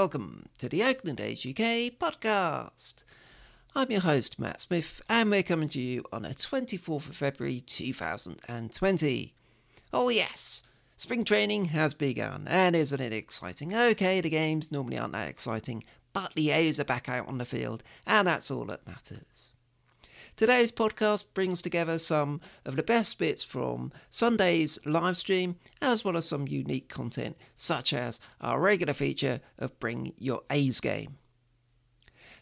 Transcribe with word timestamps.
welcome 0.00 0.48
to 0.56 0.66
the 0.66 0.82
Oakland 0.82 1.20
A's 1.20 1.44
UK 1.44 1.92
podcast. 1.98 3.02
I'm 3.76 3.90
your 3.90 4.00
host, 4.00 4.38
Matt 4.38 4.62
Smith, 4.62 5.02
and 5.10 5.30
we're 5.30 5.42
coming 5.42 5.68
to 5.68 5.78
you 5.78 6.06
on 6.10 6.22
the 6.22 6.30
24th 6.30 7.10
of 7.10 7.16
February 7.16 7.60
2020. 7.60 9.34
Oh, 9.92 10.08
yes, 10.08 10.62
spring 10.96 11.22
training 11.22 11.66
has 11.66 11.92
begun, 11.92 12.48
and 12.48 12.74
isn't 12.74 12.98
it 12.98 13.12
exciting? 13.12 13.74
Okay, 13.74 14.22
the 14.22 14.30
games 14.30 14.72
normally 14.72 14.96
aren't 14.96 15.12
that 15.12 15.28
exciting, 15.28 15.84
but 16.14 16.32
the 16.34 16.50
A's 16.50 16.80
are 16.80 16.84
back 16.84 17.10
out 17.10 17.28
on 17.28 17.36
the 17.36 17.44
field, 17.44 17.82
and 18.06 18.26
that's 18.26 18.50
all 18.50 18.64
that 18.64 18.86
matters. 18.86 19.50
Today's 20.40 20.72
podcast 20.72 21.24
brings 21.34 21.60
together 21.60 21.98
some 21.98 22.40
of 22.64 22.76
the 22.76 22.82
best 22.82 23.18
bits 23.18 23.44
from 23.44 23.92
Sunday's 24.08 24.78
live 24.86 25.18
stream, 25.18 25.56
as 25.82 26.02
well 26.02 26.16
as 26.16 26.26
some 26.26 26.48
unique 26.48 26.88
content, 26.88 27.36
such 27.56 27.92
as 27.92 28.18
our 28.40 28.58
regular 28.58 28.94
feature 28.94 29.42
of 29.58 29.78
Bring 29.78 30.14
Your 30.16 30.40
A's 30.48 30.80
Game. 30.80 31.18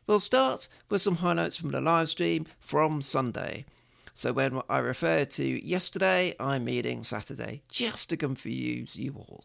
We'll 0.07 0.21
start 0.21 0.69
with 0.89 1.03
some 1.03 1.17
highlights 1.17 1.57
from 1.57 1.73
the 1.73 1.81
live 1.81 2.09
stream 2.09 2.47
from 2.61 3.03
Sunday. 3.03 3.65
So 4.15 4.33
when 4.33 4.63
I 4.71 4.79
refer 4.79 5.25
to 5.25 5.67
yesterday, 5.67 6.37
I'm 6.39 6.67
meaning 6.67 7.03
Saturday, 7.03 7.63
just 7.69 8.11
to 8.11 8.17
confuse 8.17 8.95
you 8.95 9.13
all. 9.17 9.43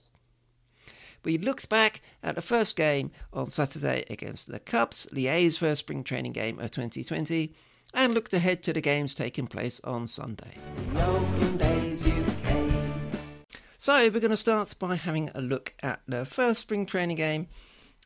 We 1.23 1.39
looked 1.39 1.69
back 1.69 2.01
at 2.21 2.35
the 2.35 2.41
first 2.43 2.75
game 2.75 3.09
on 3.33 3.49
Saturday 3.49 4.05
against 4.11 4.51
the 4.51 4.59
Cubs, 4.59 5.07
the 5.11 5.27
A's 5.27 5.57
first 5.57 5.79
spring 5.79 6.03
training 6.03 6.33
game 6.33 6.59
of 6.59 6.69
2020, 6.69 7.55
and 7.93 8.13
looked 8.13 8.33
ahead 8.33 8.63
to 8.63 8.73
the 8.73 8.81
games 8.81 9.15
taking 9.15 9.47
place 9.47 9.79
on 9.83 10.07
Sunday. 10.07 10.57
So 13.77 13.95
we're 13.95 14.11
going 14.11 14.29
to 14.29 14.37
start 14.37 14.73
by 14.79 14.95
having 14.95 15.29
a 15.35 15.41
look 15.41 15.73
at 15.83 15.99
the 16.07 16.25
first 16.25 16.61
spring 16.61 16.85
training 16.85 17.17
game 17.17 17.47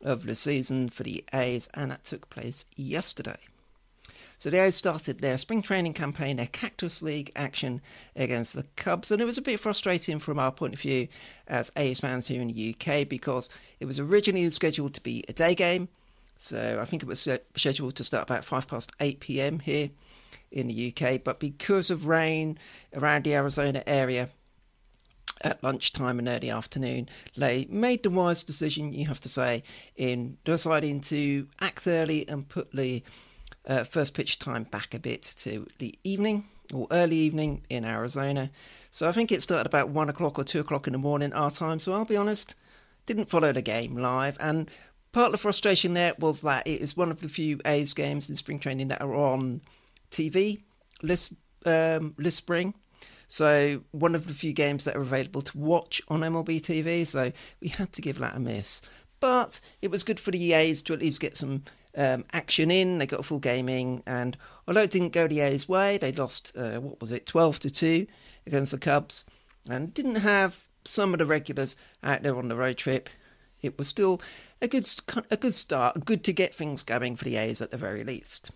of 0.02 0.26
the 0.26 0.34
season 0.34 0.88
for 0.88 1.04
the 1.04 1.24
A's, 1.32 1.68
and 1.74 1.90
that 1.90 2.04
took 2.04 2.28
place 2.30 2.64
yesterday. 2.76 3.38
So 4.38 4.50
the 4.50 4.62
A's 4.62 4.76
started 4.76 5.18
their 5.18 5.36
spring 5.36 5.62
training 5.62 5.94
campaign, 5.94 6.36
their 6.36 6.46
Cactus 6.46 7.02
League 7.02 7.32
action 7.34 7.80
against 8.14 8.54
the 8.54 8.64
Cubs, 8.76 9.10
and 9.10 9.20
it 9.20 9.24
was 9.24 9.38
a 9.38 9.42
bit 9.42 9.58
frustrating 9.58 10.20
from 10.20 10.38
our 10.38 10.52
point 10.52 10.74
of 10.74 10.80
view 10.80 11.08
as 11.48 11.72
A's 11.76 12.00
fans 12.00 12.28
here 12.28 12.40
in 12.40 12.48
the 12.48 12.76
UK 12.76 13.08
because 13.08 13.48
it 13.80 13.86
was 13.86 13.98
originally 13.98 14.48
scheduled 14.50 14.94
to 14.94 15.00
be 15.00 15.24
a 15.28 15.32
day 15.32 15.56
game, 15.56 15.88
so 16.38 16.78
I 16.80 16.84
think 16.84 17.02
it 17.02 17.08
was 17.08 17.28
scheduled 17.56 17.96
to 17.96 18.04
start 18.04 18.22
about 18.22 18.44
5 18.44 18.68
past 18.68 18.92
8 19.00 19.20
pm 19.20 19.58
here 19.58 19.90
in 20.50 20.68
the 20.68 20.94
UK. 20.94 21.22
But 21.22 21.40
because 21.40 21.90
of 21.90 22.06
rain 22.06 22.58
around 22.94 23.24
the 23.24 23.34
Arizona 23.34 23.82
area 23.86 24.30
at 25.42 25.62
lunchtime 25.62 26.18
and 26.18 26.28
early 26.28 26.50
afternoon, 26.50 27.08
they 27.36 27.66
made 27.68 28.02
the 28.02 28.10
wise 28.10 28.42
decision, 28.42 28.92
you 28.92 29.06
have 29.06 29.20
to 29.20 29.28
say, 29.28 29.62
in 29.96 30.38
deciding 30.44 31.00
to 31.02 31.48
act 31.60 31.86
early 31.86 32.28
and 32.28 32.48
put 32.48 32.72
the 32.72 33.02
uh, 33.66 33.84
first 33.84 34.14
pitch 34.14 34.38
time 34.38 34.64
back 34.64 34.94
a 34.94 34.98
bit 34.98 35.22
to 35.22 35.66
the 35.78 35.98
evening 36.04 36.44
or 36.72 36.86
early 36.90 37.16
evening 37.16 37.62
in 37.68 37.84
Arizona. 37.84 38.50
So 38.90 39.08
I 39.08 39.12
think 39.12 39.32
it 39.32 39.42
started 39.42 39.66
about 39.66 39.88
1 39.88 40.08
o'clock 40.08 40.38
or 40.38 40.44
2 40.44 40.60
o'clock 40.60 40.86
in 40.86 40.92
the 40.92 40.98
morning 40.98 41.32
our 41.32 41.50
time. 41.50 41.78
So 41.78 41.92
I'll 41.92 42.04
be 42.04 42.16
honest, 42.16 42.54
didn't 43.06 43.30
follow 43.30 43.52
the 43.52 43.62
game 43.62 43.96
live. 43.96 44.36
And 44.40 44.70
part 45.12 45.26
of 45.26 45.32
the 45.32 45.38
frustration 45.38 45.94
there 45.94 46.14
was 46.18 46.42
that 46.42 46.66
it 46.66 46.80
is 46.80 46.96
one 46.96 47.10
of 47.10 47.20
the 47.20 47.28
few 47.28 47.60
A's 47.64 47.94
games 47.94 48.28
in 48.28 48.36
spring 48.36 48.58
training 48.58 48.88
that 48.88 49.00
are 49.00 49.14
on 49.14 49.60
TV 50.10 50.62
this 51.02 51.34
um, 51.66 52.14
this 52.18 52.36
spring. 52.36 52.74
So 53.26 53.82
one 53.90 54.14
of 54.14 54.26
the 54.26 54.34
few 54.34 54.52
games 54.52 54.84
that 54.84 54.96
are 54.96 55.02
available 55.02 55.42
to 55.42 55.58
watch 55.58 56.00
on 56.08 56.20
MLB 56.20 56.60
TV. 56.60 57.06
So 57.06 57.32
we 57.60 57.68
had 57.68 57.92
to 57.92 58.02
give 58.02 58.18
that 58.18 58.36
a 58.36 58.40
miss. 58.40 58.80
But 59.20 59.60
it 59.82 59.90
was 59.90 60.02
good 60.02 60.18
for 60.18 60.30
the 60.30 60.52
A's 60.52 60.80
to 60.82 60.94
at 60.94 61.00
least 61.00 61.20
get 61.20 61.36
some 61.36 61.64
um, 61.96 62.24
action 62.32 62.70
in. 62.70 62.98
They 62.98 63.06
got 63.06 63.20
a 63.20 63.24
full 63.24 63.40
gaming, 63.40 64.02
and 64.06 64.36
although 64.66 64.82
it 64.82 64.90
didn't 64.90 65.12
go 65.12 65.26
the 65.26 65.40
A's 65.40 65.68
way, 65.68 65.98
they 65.98 66.12
lost 66.12 66.52
uh, 66.56 66.78
what 66.78 67.00
was 67.00 67.10
it, 67.10 67.26
twelve 67.26 67.58
to 67.60 67.70
two 67.70 68.06
against 68.46 68.72
the 68.72 68.78
Cubs, 68.78 69.24
and 69.68 69.92
didn't 69.92 70.16
have 70.16 70.68
some 70.84 71.12
of 71.12 71.18
the 71.18 71.26
regulars 71.26 71.76
out 72.02 72.22
there 72.22 72.36
on 72.36 72.48
the 72.48 72.56
road 72.56 72.78
trip. 72.78 73.10
It 73.60 73.76
was 73.76 73.88
still 73.88 74.22
a 74.60 74.68
good 74.68 74.88
a 75.30 75.36
good 75.36 75.54
start, 75.54 76.04
good 76.04 76.24
to 76.24 76.32
get 76.32 76.54
things 76.54 76.82
going 76.82 77.16
for 77.16 77.24
the 77.24 77.36
A's 77.36 77.60
at 77.60 77.70
the 77.70 77.76
very 77.76 78.04
least. 78.04 78.50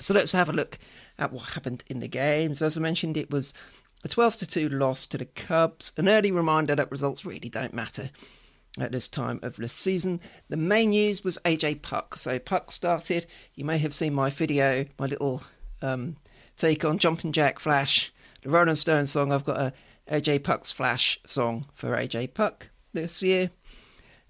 So 0.00 0.14
let's 0.14 0.32
have 0.32 0.48
a 0.48 0.52
look 0.52 0.78
at 1.18 1.32
what 1.32 1.50
happened 1.50 1.84
in 1.86 2.00
the 2.00 2.08
games. 2.08 2.60
As 2.60 2.76
I 2.76 2.80
mentioned, 2.80 3.16
it 3.16 3.30
was 3.30 3.54
a 4.04 4.08
12 4.08 4.36
to 4.36 4.46
2 4.46 4.68
loss 4.68 5.06
to 5.06 5.18
the 5.18 5.24
Cubs. 5.24 5.92
An 5.96 6.08
early 6.08 6.30
reminder 6.30 6.74
that 6.74 6.90
results 6.90 7.24
really 7.24 7.48
don't 7.48 7.74
matter 7.74 8.10
at 8.78 8.90
this 8.90 9.06
time 9.06 9.38
of 9.42 9.56
the 9.56 9.68
season. 9.68 10.20
The 10.48 10.56
main 10.56 10.90
news 10.90 11.22
was 11.22 11.38
AJ 11.44 11.82
Puk. 11.82 12.16
So 12.16 12.38
Puk 12.38 12.72
started. 12.72 13.26
You 13.54 13.64
may 13.64 13.78
have 13.78 13.94
seen 13.94 14.14
my 14.14 14.30
video, 14.30 14.86
my 14.98 15.06
little 15.06 15.44
um, 15.80 16.16
take 16.56 16.84
on 16.84 16.98
Jumpin' 16.98 17.32
Jack 17.32 17.60
Flash, 17.60 18.12
the 18.42 18.50
Rolling 18.50 18.74
Stone 18.74 19.06
song. 19.06 19.32
I've 19.32 19.44
got 19.44 19.58
a 19.58 19.72
AJ 20.10 20.42
Puk's 20.42 20.72
Flash 20.72 21.20
song 21.24 21.66
for 21.72 21.90
AJ 21.90 22.34
Puk 22.34 22.70
this 22.92 23.22
year 23.22 23.50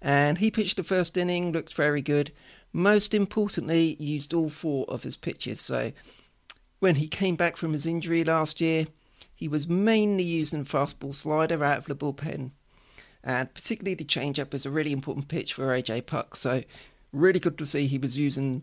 and 0.05 0.37
he 0.37 0.51
pitched 0.51 0.77
the 0.77 0.85
first 0.85 1.17
inning, 1.17 1.51
looked 1.51 1.73
very 1.73 2.03
good. 2.03 2.31
Most 2.75 3.15
importantly, 3.15 3.97
used 3.99 4.35
all 4.35 4.51
four 4.51 4.85
of 4.87 5.03
his 5.03 5.17
pitches. 5.17 5.63
So 5.63 5.93
when 6.79 6.97
he 6.97 7.09
came 7.09 7.37
back 7.37 7.57
from 7.57 7.73
his 7.73 7.87
injury 7.87 8.23
last 8.23 8.61
year, 8.61 8.87
he 9.35 9.49
was 9.49 9.67
mainly 9.67 10.23
using 10.23 10.67
fastball 10.67 11.15
slider 11.15 11.65
out 11.65 11.79
of 11.79 11.87
the 11.87 11.97
bullpen. 11.97 12.51
And 13.23 13.55
particularly 13.55 13.95
the 13.95 14.05
changeup 14.05 14.53
is 14.53 14.67
a 14.67 14.71
really 14.71 14.93
important 14.93 15.29
pitch 15.29 15.55
for 15.55 15.69
AJ 15.69 16.05
Puk. 16.05 16.37
So 16.37 16.63
really 17.11 17.41
good 17.41 17.57
to 17.57 17.67
see 17.67 17.87
he 17.87 17.97
was 17.97 18.19
using 18.19 18.63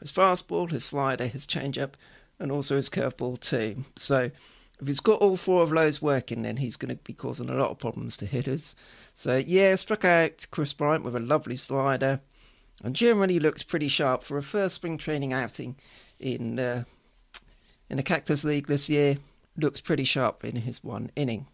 his 0.00 0.10
fastball, 0.10 0.72
his 0.72 0.84
slider, 0.84 1.28
his 1.28 1.46
changeup, 1.46 1.92
and 2.40 2.50
also 2.50 2.74
his 2.74 2.90
curveball 2.90 3.38
too. 3.38 3.84
So 3.96 4.32
if 4.80 4.88
he's 4.88 4.98
got 4.98 5.20
all 5.20 5.36
four 5.36 5.62
of 5.62 5.70
those 5.70 6.02
working, 6.02 6.42
then 6.42 6.56
he's 6.56 6.74
going 6.74 6.96
to 6.96 7.00
be 7.04 7.12
causing 7.12 7.48
a 7.48 7.54
lot 7.54 7.70
of 7.70 7.78
problems 7.78 8.16
to 8.16 8.26
hitters. 8.26 8.74
So 9.14 9.36
yeah, 9.36 9.74
struck 9.76 10.04
out 10.04 10.46
Kris 10.50 10.72
Bryant 10.72 11.04
with 11.04 11.16
a 11.16 11.20
lovely 11.20 11.56
slider, 11.56 12.20
and 12.82 12.94
generally 12.94 13.38
looks 13.38 13.62
pretty 13.62 13.88
sharp 13.88 14.22
for 14.22 14.38
a 14.38 14.42
first 14.42 14.76
spring 14.76 14.98
training 14.98 15.32
outing 15.32 15.76
in 16.18 16.58
uh, 16.58 16.84
in 17.88 17.96
the 17.96 18.02
Cactus 18.02 18.44
League 18.44 18.66
this 18.66 18.88
year. 18.88 19.18
Looks 19.56 19.80
pretty 19.80 20.04
sharp 20.04 20.44
in 20.44 20.56
his 20.56 20.82
one 20.82 21.10
inning. 21.16 21.46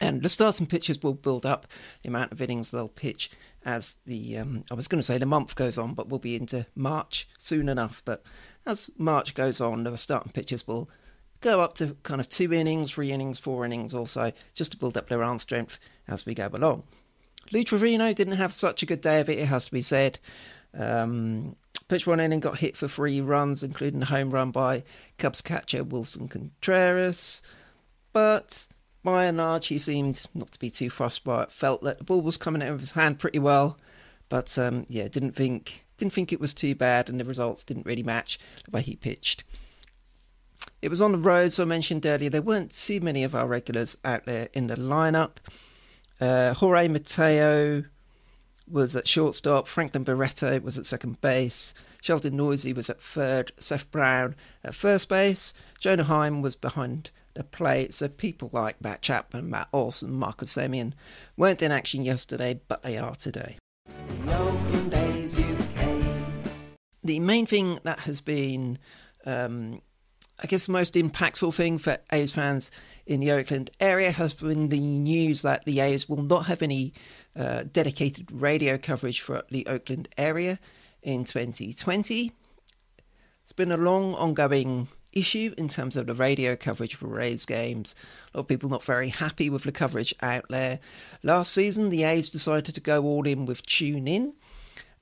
And 0.00 0.22
the 0.22 0.28
starting 0.28 0.66
pitchers 0.66 1.02
will 1.02 1.14
build 1.14 1.44
up 1.44 1.66
the 2.02 2.08
amount 2.08 2.30
of 2.30 2.40
innings 2.40 2.70
they'll 2.70 2.88
pitch 2.88 3.30
as 3.64 3.98
the 4.06 4.38
um, 4.38 4.64
I 4.70 4.74
was 4.74 4.86
going 4.86 5.00
to 5.00 5.06
say 5.06 5.18
the 5.18 5.26
month 5.26 5.56
goes 5.56 5.76
on, 5.76 5.94
but 5.94 6.08
we'll 6.08 6.20
be 6.20 6.36
into 6.36 6.66
March 6.76 7.28
soon 7.38 7.68
enough. 7.68 8.02
But 8.04 8.22
as 8.64 8.90
March 8.96 9.34
goes 9.34 9.60
on, 9.60 9.82
the 9.82 9.96
starting 9.96 10.32
pitchers 10.32 10.66
will 10.66 10.88
go 11.40 11.60
up 11.60 11.74
to 11.74 11.96
kind 12.02 12.20
of 12.20 12.28
two 12.28 12.52
innings, 12.52 12.90
three 12.90 13.12
innings, 13.12 13.38
four 13.38 13.64
innings 13.64 13.94
also, 13.94 14.32
just 14.54 14.72
to 14.72 14.78
build 14.78 14.96
up 14.96 15.08
their 15.08 15.22
arm 15.22 15.38
strength 15.38 15.78
as 16.06 16.26
we 16.26 16.34
go 16.34 16.48
along. 16.52 16.82
Lou 17.52 17.64
Trivino 17.64 18.14
didn't 18.14 18.36
have 18.36 18.52
such 18.52 18.82
a 18.82 18.86
good 18.86 19.00
day 19.00 19.20
of 19.20 19.28
it, 19.28 19.38
it 19.38 19.46
has 19.46 19.66
to 19.66 19.72
be 19.72 19.82
said. 19.82 20.18
Um, 20.76 21.56
pitch 21.88 22.06
one 22.06 22.20
inning 22.20 22.40
got 22.40 22.58
hit 22.58 22.76
for 22.76 22.88
three 22.88 23.20
runs, 23.20 23.62
including 23.62 24.02
a 24.02 24.06
home 24.06 24.30
run 24.30 24.50
by 24.50 24.82
Cubs 25.16 25.40
catcher 25.40 25.84
Willson 25.84 26.28
Contreras. 26.28 27.42
But 28.12 28.66
by 29.02 29.24
and 29.24 29.38
large, 29.38 29.68
he 29.68 29.78
seemed 29.78 30.24
not 30.34 30.52
to 30.52 30.58
be 30.58 30.70
too 30.70 30.90
fussed 30.90 31.24
by 31.24 31.44
it. 31.44 31.52
Felt 31.52 31.82
that 31.84 31.98
the 31.98 32.04
ball 32.04 32.20
was 32.20 32.36
coming 32.36 32.62
out 32.62 32.74
of 32.74 32.80
his 32.80 32.92
hand 32.92 33.18
pretty 33.18 33.38
well, 33.38 33.78
but 34.28 34.58
um, 34.58 34.84
yeah, 34.88 35.08
didn't 35.08 35.32
think 35.32 35.84
didn't 35.96 36.12
think 36.12 36.32
it 36.32 36.40
was 36.40 36.54
too 36.54 36.74
bad, 36.74 37.08
and 37.08 37.18
the 37.18 37.24
results 37.24 37.64
didn't 37.64 37.86
really 37.86 38.02
match 38.02 38.38
the 38.64 38.70
way 38.70 38.82
he 38.82 38.94
pitched. 38.94 39.44
It 40.80 40.90
was 40.90 41.00
on 41.00 41.10
the 41.10 41.18
road, 41.18 41.52
so 41.52 41.64
I 41.64 41.66
mentioned 41.66 42.06
earlier, 42.06 42.30
there 42.30 42.40
weren't 42.40 42.70
too 42.70 43.00
many 43.00 43.24
of 43.24 43.34
our 43.34 43.48
regulars 43.48 43.96
out 44.04 44.26
there 44.26 44.48
in 44.52 44.68
the 44.68 44.76
lineup. 44.76 45.38
Uh, 46.20 46.54
Jorge 46.54 46.86
Mateo 46.86 47.84
was 48.70 48.94
at 48.94 49.08
shortstop, 49.08 49.66
Franklin 49.66 50.04
Barreto 50.04 50.60
was 50.60 50.78
at 50.78 50.86
second 50.86 51.20
base, 51.20 51.74
Sheldon 52.00 52.36
Neuse 52.36 52.72
was 52.74 52.88
at 52.88 53.02
third, 53.02 53.50
Seth 53.58 53.90
Brown 53.90 54.36
at 54.62 54.74
first 54.74 55.08
base, 55.08 55.52
Jonah 55.80 56.04
Heim 56.04 56.42
was 56.42 56.54
behind 56.54 57.10
the 57.34 57.42
plate, 57.42 57.92
so 57.92 58.08
people 58.08 58.50
like 58.52 58.80
Matt 58.80 59.02
Chapman, 59.02 59.50
Matt 59.50 59.68
Olson, 59.72 60.12
Marcus 60.12 60.54
Semien 60.54 60.92
weren't 61.36 61.62
in 61.62 61.72
action 61.72 62.04
yesterday, 62.04 62.60
but 62.68 62.84
they 62.84 62.96
are 62.96 63.16
today. 63.16 63.56
The 67.02 67.20
main 67.20 67.46
thing 67.46 67.80
that 67.82 68.00
has 68.00 68.20
been 68.20 68.78
um, 69.24 69.80
I 70.40 70.46
guess 70.46 70.66
the 70.66 70.72
most 70.72 70.94
impactful 70.94 71.52
thing 71.54 71.78
for 71.78 71.98
A's 72.12 72.32
fans 72.32 72.70
in 73.06 73.20
the 73.20 73.32
Oakland 73.32 73.70
area 73.80 74.12
has 74.12 74.34
been 74.34 74.68
the 74.68 74.78
news 74.78 75.42
that 75.42 75.64
the 75.64 75.80
A's 75.80 76.08
will 76.08 76.22
not 76.22 76.46
have 76.46 76.62
any 76.62 76.92
uh, 77.34 77.64
dedicated 77.72 78.30
radio 78.30 78.78
coverage 78.78 79.20
for 79.20 79.42
the 79.50 79.66
Oakland 79.66 80.08
area 80.16 80.60
in 81.02 81.24
2020. 81.24 82.32
It's 83.42 83.52
been 83.52 83.72
a 83.72 83.76
long 83.76 84.14
ongoing 84.14 84.88
issue 85.12 85.54
in 85.58 85.68
terms 85.68 85.96
of 85.96 86.06
the 86.06 86.14
radio 86.14 86.54
coverage 86.54 86.94
for 86.94 87.20
A's 87.20 87.44
games. 87.44 87.96
A 88.32 88.36
lot 88.36 88.42
of 88.42 88.48
people 88.48 88.68
not 88.68 88.84
very 88.84 89.08
happy 89.08 89.50
with 89.50 89.64
the 89.64 89.72
coverage 89.72 90.14
out 90.20 90.44
there. 90.48 90.78
Last 91.22 91.52
season, 91.52 91.88
the 91.88 92.04
A's 92.04 92.30
decided 92.30 92.74
to 92.74 92.80
go 92.80 93.02
all 93.04 93.26
in 93.26 93.46
with 93.46 93.66
TuneIn 93.66 94.34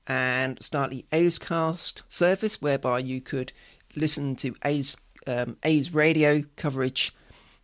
and 0.07 0.63
start 0.63 0.89
the 0.89 1.05
A's 1.11 1.37
Cast 1.37 2.03
service, 2.07 2.61
whereby 2.61 2.99
you 2.99 3.21
could 3.21 3.51
listen 3.95 4.35
to 4.37 4.55
A's 4.63 4.95
um, 5.27 5.57
A's 5.63 5.93
radio 5.93 6.43
coverage 6.55 7.13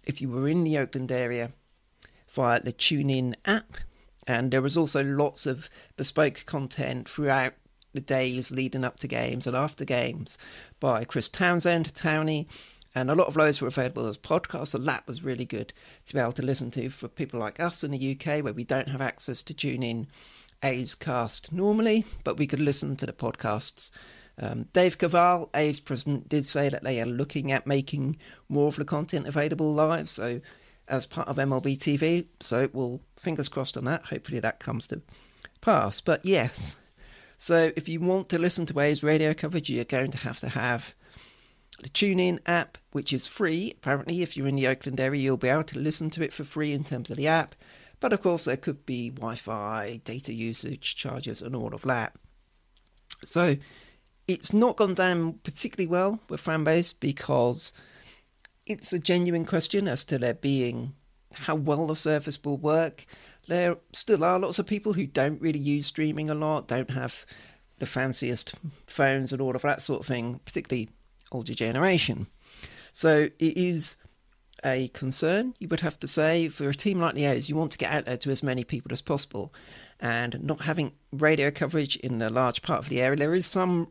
if 0.04 0.22
you 0.22 0.30
were 0.30 0.48
in 0.48 0.64
the 0.64 0.78
Oakland 0.78 1.12
area 1.12 1.52
via 2.30 2.62
the 2.62 2.74
TuneIn 2.74 3.36
app. 3.46 3.78
And 4.26 4.52
there 4.52 4.62
was 4.62 4.78
also 4.78 5.04
lots 5.04 5.46
of 5.46 5.70
bespoke 5.98 6.44
content 6.46 7.10
throughout 7.10 7.54
the 7.94 8.02
days 8.02 8.52
leading 8.52 8.84
up 8.84 8.98
to 9.00 9.08
games 9.08 9.46
and 9.46 9.56
after 9.56 9.86
games 9.86 10.38
by 10.80 11.04
Chris 11.04 11.30
Townsend, 11.30 11.94
Townie, 11.94 12.48
and 12.96 13.10
a 13.10 13.16
lot 13.16 13.28
of 13.28 13.34
those 13.34 13.62
were 13.62 13.68
available 13.68 14.08
as 14.08 14.18
podcasts. 14.18 14.68
So 14.68 14.78
that 14.80 15.08
was 15.08 15.24
really 15.24 15.46
good 15.46 15.74
to 16.06 16.14
be 16.14 16.20
able 16.20 16.32
to 16.34 16.42
listen 16.42 16.72
to 16.72 16.90
for 16.90 17.08
people 17.08 17.40
like 17.40 17.60
us 17.60 17.84
in 17.84 17.92
the 17.92 18.12
UK 18.12 18.44
where 18.44 18.54
we 18.54 18.64
don't 18.64 18.90
have 18.90 19.02
access 19.02 19.44
to 19.44 19.54
TuneIn 19.54 20.08
A's 20.64 20.96
cast 20.96 21.52
normally, 21.52 22.06
but 22.24 22.38
we 22.38 22.48
could 22.48 22.60
listen 22.60 22.96
to 22.98 23.06
the 23.06 23.14
podcasts. 23.14 23.92
Um, 24.40 24.66
Dave 24.74 24.98
Kaval, 24.98 25.50
A's 25.54 25.80
president, 25.80 26.28
did 26.28 26.46
say 26.46 26.70
that 26.70 26.84
they 26.84 27.00
are 27.02 27.06
looking 27.06 27.52
at 27.52 27.68
making 27.68 28.18
more 28.50 28.68
of 28.68 28.78
the 28.78 28.86
content 28.86 29.28
available 29.28 29.74
live. 29.74 30.10
So 30.10 30.42
as 30.88 31.06
part 31.06 31.28
of 31.28 31.38
MLB 31.38 31.78
TV. 31.78 32.26
So 32.40 32.70
we'll 32.74 33.02
fingers 33.18 33.50
crossed 33.50 33.78
on 33.78 33.86
that. 33.86 34.06
Hopefully 34.06 34.40
that 34.40 34.60
comes 34.60 34.88
to 34.88 35.02
pass. 35.62 36.02
But 36.02 36.26
yes, 36.26 36.76
so 37.38 37.72
if 37.76 37.88
you 37.88 38.00
want 38.00 38.30
to 38.30 38.40
listen 38.40 38.66
to 38.68 38.80
A's 38.80 39.04
radio 39.04 39.34
coverage, 39.34 39.70
you're 39.70 39.86
going 39.86 40.12
to 40.12 40.18
have 40.20 40.40
to 40.40 40.50
have 40.50 40.94
the 41.82 41.90
TuneIn 41.90 42.40
app, 42.46 42.78
which 42.92 43.12
is 43.14 43.28
free. 43.28 43.74
Apparently, 43.78 44.22
if 44.22 44.38
you're 44.38 44.48
in 44.48 44.56
the 44.56 44.68
Oakland 44.68 45.00
area, 45.00 45.22
you'll 45.22 45.38
be 45.38 45.50
able 45.50 45.64
to 45.64 45.80
listen 45.80 46.10
to 46.12 46.24
it 46.24 46.34
for 46.34 46.44
free 46.44 46.72
in 46.72 46.84
terms 46.84 47.10
of 47.10 47.18
the 47.18 47.28
app. 47.28 47.56
But 48.00 48.14
of 48.14 48.22
course, 48.22 48.46
there 48.46 48.58
could 48.58 48.86
be 48.86 49.10
Wi 49.10 49.36
Fi, 49.36 50.02
data 50.04 50.34
usage 50.34 50.96
charges, 50.96 51.42
and 51.42 51.56
all 51.56 51.74
of 51.74 51.84
that. 51.84 52.14
So 53.24 53.56
it's 54.28 54.54
not 54.54 54.78
gone 54.78 54.94
down 54.94 55.40
particularly 55.44 55.88
well 55.88 56.20
with 56.30 56.44
fanbase 56.44 56.94
because 57.00 57.74
it's 58.66 58.94
a 58.94 59.00
genuine 59.00 59.46
question 59.46 59.88
as 59.88 60.06
to 60.06 60.18
there 60.18 60.34
being 60.34 60.94
how 61.34 61.56
well 61.56 61.88
the 61.88 61.96
service 61.96 62.42
will 62.44 62.58
work. 62.58 63.06
There 63.48 63.78
still 63.92 64.24
are 64.24 64.40
lots 64.40 64.60
of 64.60 64.68
people 64.68 64.94
who 64.94 65.06
don't 65.06 65.42
really 65.42 65.60
use 65.60 65.88
streaming 65.88 66.30
a 66.30 66.36
lot, 66.36 66.68
don't 66.68 66.92
have 66.92 67.26
the 67.80 67.86
fanciest 67.86 68.56
phones 68.88 69.32
and 69.32 69.42
all 69.42 69.56
of 69.56 69.64
that 69.64 69.82
sort 69.82 70.02
of 70.02 70.08
thing, 70.08 70.40
particularly 70.46 70.90
older 71.32 71.54
generation. 71.54 72.28
So 72.94 73.30
it 73.40 73.58
is 73.58 73.98
a 74.64 74.88
concern, 74.90 75.56
you 75.60 75.68
would 75.68 75.82
have 75.82 76.00
to 76.00 76.08
say, 76.08 76.48
for 76.48 76.70
a 76.70 76.76
team 76.76 77.00
like 77.00 77.16
the 77.16 77.26
A's. 77.26 77.50
You 77.50 77.56
want 77.56 77.72
to 77.74 77.78
get 77.78 77.92
out 77.92 78.06
there 78.06 78.18
to 78.18 78.30
as 78.30 78.44
many 78.44 78.64
people 78.64 78.94
as 78.94 79.02
possible. 79.02 79.54
And 80.04 80.44
not 80.44 80.64
having 80.64 80.92
radio 81.14 81.50
coverage 81.50 81.96
in 81.96 82.22
a 82.22 82.30
large 82.30 82.62
part 82.62 82.80
of 82.80 82.90
the 82.90 83.02
area, 83.02 83.16
there 83.16 83.34
is 83.34 83.46
some 83.46 83.88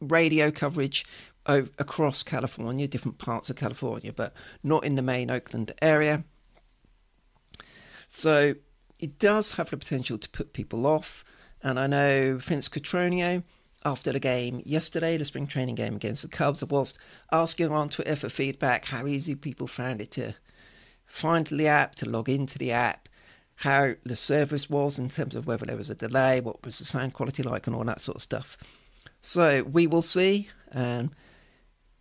radio 0.00 0.50
coverage 0.50 1.04
across 1.44 2.22
California, 2.22 2.88
different 2.88 3.18
parts 3.18 3.50
of 3.50 3.56
California, 3.56 4.10
but 4.10 4.32
not 4.62 4.84
in 4.84 4.94
the 4.94 5.02
main 5.02 5.30
Oakland 5.30 5.72
area. 5.82 6.24
So 8.08 8.54
it 8.98 9.18
does 9.18 9.56
have 9.56 9.68
the 9.68 9.76
potential 9.76 10.16
to 10.16 10.30
put 10.30 10.54
people 10.54 10.86
off. 10.86 11.26
And 11.62 11.78
I 11.78 11.88
know 11.88 12.38
Vince 12.38 12.70
Cotroneo, 12.70 13.42
after 13.84 14.12
the 14.12 14.20
game 14.20 14.62
yesterday, 14.64 15.18
the 15.18 15.26
spring 15.26 15.46
training 15.46 15.74
game 15.74 15.96
against 15.96 16.22
the 16.22 16.28
Cubs, 16.28 16.64
was 16.64 16.98
asking 17.30 17.70
on 17.70 17.90
Twitter 17.90 18.16
for 18.16 18.30
feedback 18.30 18.86
how 18.86 19.06
easy 19.06 19.34
people 19.34 19.66
found 19.66 20.00
it 20.00 20.10
to 20.12 20.36
find 21.04 21.46
the 21.48 21.68
app, 21.68 21.96
to 21.96 22.08
log 22.08 22.30
into 22.30 22.56
the 22.56 22.72
app, 22.72 23.10
how 23.56 23.94
the 24.04 24.16
service 24.16 24.68
was 24.68 24.98
in 24.98 25.08
terms 25.08 25.34
of 25.34 25.46
whether 25.46 25.66
there 25.66 25.76
was 25.76 25.90
a 25.90 25.94
delay, 25.94 26.40
what 26.40 26.64
was 26.64 26.78
the 26.78 26.84
sound 26.84 27.14
quality 27.14 27.42
like, 27.42 27.66
and 27.66 27.76
all 27.76 27.84
that 27.84 28.00
sort 28.00 28.16
of 28.16 28.22
stuff. 28.22 28.56
So 29.22 29.62
we 29.62 29.86
will 29.86 30.02
see. 30.02 30.48
And 30.72 31.10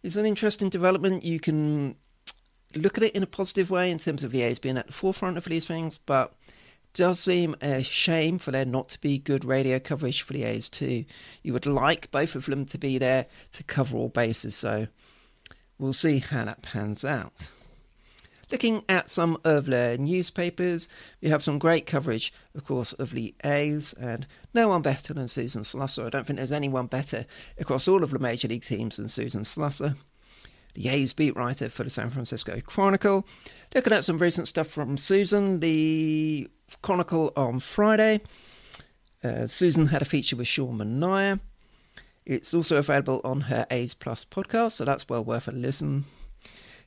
it's 0.02 0.16
an 0.16 0.26
interesting 0.26 0.70
development. 0.70 1.24
You 1.24 1.40
can 1.40 1.96
look 2.76 2.98
at 2.98 3.04
it 3.04 3.16
in 3.16 3.24
a 3.24 3.28
positive 3.28 3.70
way 3.70 3.92
in 3.92 4.00
terms 4.00 4.24
of 4.24 4.32
the 4.32 4.42
A's 4.42 4.60
being 4.60 4.78
at 4.78 4.88
the 4.88 4.94
forefront 4.94 5.38
of 5.38 5.46
these 5.46 5.66
things, 5.66 6.00
but 6.06 6.34
does 6.94 7.20
seem 7.20 7.56
a 7.62 7.82
shame 7.82 8.38
for 8.38 8.52
there 8.52 8.66
not 8.66 8.90
to 8.90 9.02
be 9.02 9.18
good 9.18 9.46
radio 9.46 9.80
coverage 9.80 10.22
for 10.22 10.34
the 10.34 10.44
A's 10.44 10.70
too. 10.70 11.06
You 11.42 11.54
would 11.54 11.66
like 11.66 12.12
both 12.12 12.36
of 12.36 12.46
them 12.46 12.66
to 12.66 12.78
be 12.78 12.98
there 12.98 13.26
to 13.54 13.64
cover 13.64 13.98
all 13.98 14.10
bases, 14.10 14.56
so 14.56 14.88
we'll 15.80 15.94
see 15.94 16.20
how 16.20 16.46
that 16.46 16.62
pans 16.62 17.04
out. 17.04 17.50
Looking 18.54 18.84
at 18.88 19.10
some 19.10 19.40
of 19.44 19.66
the 19.66 19.98
newspapers, 20.00 20.88
we 21.24 21.30
have 21.30 21.44
some 21.44 21.58
great 21.58 21.88
coverage, 21.88 22.32
of 22.54 22.64
course, 22.64 22.94
of 22.94 23.10
the 23.10 23.34
A's, 23.44 23.94
and 23.94 24.28
no 24.54 24.68
one 24.68 24.84
better 24.84 25.12
than 25.12 25.28
Susan 25.28 25.64
Slusser. 25.64 26.06
I 26.06 26.10
don't 26.12 26.28
think 26.28 26.38
there's 26.38 26.52
anyone 26.52 26.86
better 26.86 27.26
across 27.58 27.88
all 27.88 28.04
of 28.04 28.12
the 28.12 28.20
major 28.20 28.48
league 28.48 28.62
teams 28.62 28.98
than 28.98 29.10
Susan 29.10 29.42
Slusser. 29.42 29.96
The 30.76 30.88
A's 30.88 31.14
beat 31.14 31.36
writer 31.36 31.68
for 31.68 31.84
the 31.84 31.90
San 31.90 32.12
Francisco 32.12 32.62
Chronicle. 32.64 33.26
Looking 33.74 33.94
at 33.94 34.06
some 34.06 34.20
recent 34.20 34.48
stuff 34.48 34.68
from 34.68 34.98
Susan, 35.00 35.60
the 35.60 36.48
Chronicle 36.84 37.34
on 37.36 37.60
Friday. 37.60 38.22
Uh, 39.24 39.48
Susan 39.48 39.88
had 39.88 40.04
a 40.04 40.06
feature 40.06 40.36
with 40.36 40.48
Sean 40.48 40.78
Manaea. 40.78 41.40
It's 42.24 42.54
also 42.54 42.78
available 42.78 43.20
on 43.24 43.42
her 43.42 43.66
A's 43.72 43.96
Plus 43.96 44.24
podcast, 44.24 44.74
so 44.74 44.86
that's 44.86 45.10
well 45.10 45.26
worth 45.26 45.48
a 45.48 45.52
listen. 45.52 46.06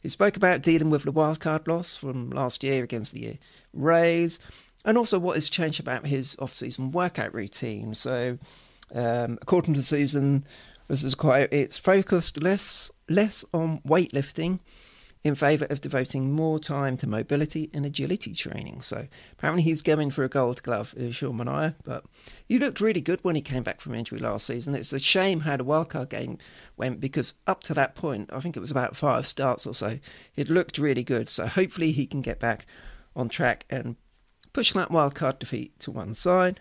He 0.03 0.09
spoke 0.09 0.37
about 0.37 0.63
dealing 0.63 0.91
with 0.91 1.03
the 1.03 1.13
wildcard 1.13 1.67
loss 1.67 1.97
from 1.97 2.31
last 2.31 2.63
year 2.63 2.85
against 2.85 3.13
the 3.13 3.39
Rays 3.73 4.39
and 4.85 4.97
also 4.97 5.19
what 5.19 5.35
has 5.35 5.51
changed 5.51 5.81
about 5.81 6.07
his 6.07 6.37
off 6.39 6.55
season 6.55 6.93
workout 6.93 7.35
routine. 7.35 7.93
So, 7.95 8.39
um, 8.95 9.39
according 9.43 9.75
to 9.75 9.83
Susan, 9.83 10.47
this 10.89 11.03
is 11.03 11.15
quite 11.15 11.53
it's 11.53 11.77
focused 11.77 12.41
less 12.41 12.91
less 13.09 13.45
on 13.53 13.81
weightlifting 13.81 14.61
in 15.27 15.35
favour 15.35 15.65
of 15.71 15.81
devoting 15.81 16.33
more 16.33 16.61
time 16.61 16.97
to 16.97 17.09
mobility 17.09 17.69
and 17.75 17.85
agility 17.85 18.33
training. 18.33 18.81
So 18.81 19.09
apparently 19.33 19.65
he's 19.65 19.83
going 19.83 20.11
for 20.11 20.23
a 20.23 20.29
gold 20.29 20.63
glove, 20.63 20.95
uh, 20.97 21.11
Sean 21.11 21.39
Manaea, 21.39 21.75
but 21.83 22.05
he 22.49 22.61
looked 22.61 22.81
really 22.81 23.01
good 23.01 23.19
when 23.23 23.35
he 23.35 23.43
came 23.43 23.65
back 23.65 23.81
from 23.81 23.97
injury 23.97 24.21
last 24.21 24.47
season. 24.47 24.77
It's 24.77 24.93
a 24.93 25.01
shame 25.01 25.41
how 25.41 25.57
the 25.57 25.65
wildcard 25.65 26.11
game 26.11 26.39
went 26.77 27.01
because 27.01 27.35
up 27.49 27.65
to 27.65 27.75
that 27.75 27.97
point, 27.97 28.31
I 28.33 28.39
think 28.39 28.57
it 28.57 28.61
was 28.61 28.71
about 28.71 28.97
five 28.97 29.27
starts 29.27 29.67
or 29.67 29.75
so, 29.75 29.99
it 30.37 30.49
looked 30.49 30.79
really 30.79 31.03
good. 31.03 31.29
So 31.29 31.49
hopefully 31.49 31.91
he 31.91 32.07
can 32.07 32.23
get 32.23 32.39
back 32.39 32.65
on 33.17 33.29
track 33.29 33.65
and 33.69 33.97
push 34.53 34.73
that 34.75 34.91
wildcard 34.91 35.41
defeat 35.41 35.77
to 35.81 35.91
one 35.91 36.15
side. 36.15 36.61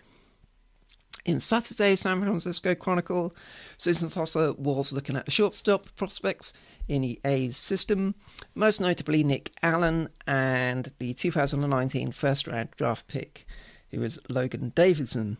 In 1.26 1.40
Saturday's 1.40 2.02
San 2.02 2.20
Francisco 2.20 2.76
Chronicle, 2.76 3.34
Susan 3.78 4.08
Slusser 4.08 4.56
was 4.56 4.92
looking 4.92 5.16
at 5.16 5.24
the 5.24 5.32
shortstop 5.32 5.88
prospects 5.96 6.52
in 6.86 7.02
the 7.02 7.18
A's 7.24 7.56
system, 7.56 8.14
most 8.54 8.80
notably 8.80 9.24
Nick 9.24 9.50
Allen 9.60 10.08
and 10.28 10.92
the 11.00 11.14
2019 11.14 12.12
first 12.12 12.46
round 12.46 12.68
draft 12.76 13.08
pick, 13.08 13.44
who 13.90 13.98
was 13.98 14.20
Logan 14.28 14.70
Davidson. 14.76 15.38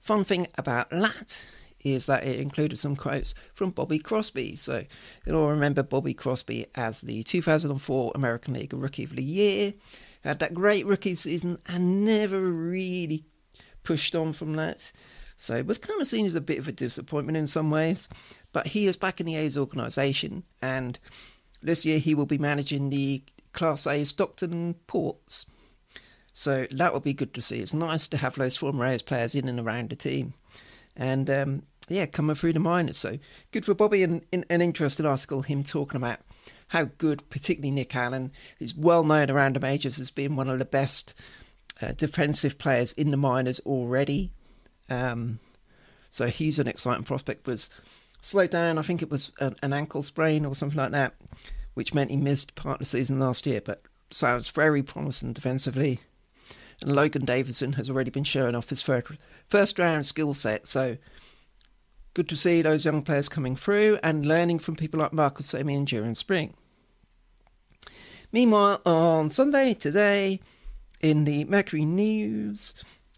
Fun 0.00 0.22
thing 0.22 0.46
about 0.56 0.90
that 0.90 1.48
is 1.80 2.06
that 2.06 2.22
it 2.22 2.38
included 2.38 2.78
some 2.78 2.94
quotes 2.94 3.34
from 3.54 3.70
Bobby 3.70 3.98
Crosby. 3.98 4.54
So 4.54 4.84
you'll 5.26 5.48
remember 5.48 5.82
Bobby 5.82 6.14
Crosby 6.14 6.66
as 6.76 7.00
the 7.00 7.24
2004 7.24 8.12
American 8.14 8.54
League 8.54 8.72
Rookie 8.72 9.02
of 9.02 9.16
the 9.16 9.22
Year. 9.24 9.74
Had 10.22 10.38
that 10.38 10.54
great 10.54 10.86
rookie 10.86 11.16
season 11.16 11.58
and 11.66 12.04
never 12.04 12.40
really 12.40 13.24
pushed 13.82 14.14
on 14.14 14.32
from 14.32 14.54
that. 14.54 14.92
So 15.36 15.56
it 15.56 15.66
was 15.66 15.78
kind 15.78 16.00
of 16.00 16.06
seen 16.06 16.26
as 16.26 16.34
a 16.34 16.40
bit 16.40 16.58
of 16.58 16.68
a 16.68 16.72
disappointment 16.72 17.36
in 17.36 17.46
some 17.46 17.70
ways. 17.70 18.08
But 18.52 18.68
he 18.68 18.86
is 18.86 18.96
back 18.96 19.20
in 19.20 19.26
the 19.26 19.36
A's 19.36 19.56
organisation, 19.58 20.44
and 20.62 20.98
this 21.62 21.84
year 21.84 21.98
he 21.98 22.14
will 22.14 22.26
be 22.26 22.38
managing 22.38 22.90
the 22.90 23.22
Class 23.52 23.86
A 23.86 24.04
Stockton 24.04 24.74
Ports. 24.86 25.46
So 26.34 26.66
that 26.72 26.92
will 26.92 27.00
be 27.00 27.14
good 27.14 27.32
to 27.34 27.42
see. 27.42 27.60
It's 27.60 27.72
nice 27.72 28.08
to 28.08 28.16
have 28.16 28.34
those 28.34 28.56
former 28.56 28.86
A's 28.86 29.02
players 29.02 29.34
in 29.34 29.48
and 29.48 29.60
around 29.60 29.90
the 29.90 29.96
team. 29.96 30.34
And 30.96 31.30
um, 31.30 31.62
yeah, 31.88 32.06
coming 32.06 32.36
through 32.36 32.54
the 32.54 32.60
minors. 32.60 32.98
So 32.98 33.18
good 33.52 33.64
for 33.64 33.74
Bobby. 33.74 34.02
And 34.02 34.24
an 34.32 34.60
interesting 34.60 35.06
article, 35.06 35.42
him 35.42 35.62
talking 35.62 35.96
about 35.96 36.20
how 36.68 36.84
good, 36.98 37.28
particularly 37.30 37.70
Nick 37.70 37.94
Allen, 37.94 38.32
who's 38.58 38.74
well 38.74 39.04
known 39.04 39.30
around 39.30 39.56
the 39.56 39.60
majors 39.60 40.00
as 40.00 40.10
being 40.10 40.36
one 40.36 40.48
of 40.48 40.58
the 40.58 40.64
best 40.64 41.14
uh, 41.80 41.92
defensive 41.92 42.58
players 42.58 42.92
in 42.92 43.10
the 43.10 43.16
minors 43.16 43.60
already. 43.60 44.32
Um, 44.88 45.40
so 46.10 46.26
he's 46.26 46.58
an 46.58 46.68
exciting 46.68 47.04
prospect. 47.04 47.46
Was 47.46 47.70
slowed 48.20 48.50
down. 48.50 48.78
I 48.78 48.82
think 48.82 49.02
it 49.02 49.10
was 49.10 49.32
an, 49.40 49.54
an, 49.62 49.72
ankle 49.72 50.02
sprain 50.02 50.44
or 50.44 50.54
something 50.54 50.78
like 50.78 50.92
that, 50.92 51.14
which 51.74 51.94
meant 51.94 52.10
he 52.10 52.16
missed 52.16 52.54
part 52.54 52.74
of 52.74 52.78
the 52.80 52.84
season 52.84 53.18
last 53.18 53.46
year. 53.46 53.60
But 53.60 53.82
sounds 54.10 54.50
very 54.50 54.82
promising 54.82 55.32
defensively. 55.32 56.00
And 56.80 56.94
Logan 56.94 57.24
Davidson 57.24 57.74
has 57.74 57.88
already 57.88 58.10
been 58.10 58.24
showing 58.24 58.54
off 58.54 58.68
his 58.68 58.82
first, 58.82 59.12
first 59.48 59.78
round 59.78 60.06
skill 60.06 60.34
set. 60.34 60.66
So 60.66 60.96
good 62.14 62.28
to 62.28 62.36
see 62.36 62.62
those 62.62 62.84
young 62.84 63.02
players 63.02 63.28
coming 63.28 63.56
through 63.56 63.98
and 64.02 64.26
learning 64.26 64.60
from 64.60 64.76
people 64.76 65.00
like 65.00 65.12
Marcus 65.12 65.52
Semien 65.52 65.84
during 65.84 66.14
spring. 66.14 66.54
Meanwhile, 68.32 68.82
on 68.84 69.30
Sunday, 69.30 69.74
today, 69.74 70.40
in 71.00 71.24
the 71.24 71.44
Mercury 71.44 71.84
News, 71.84 72.74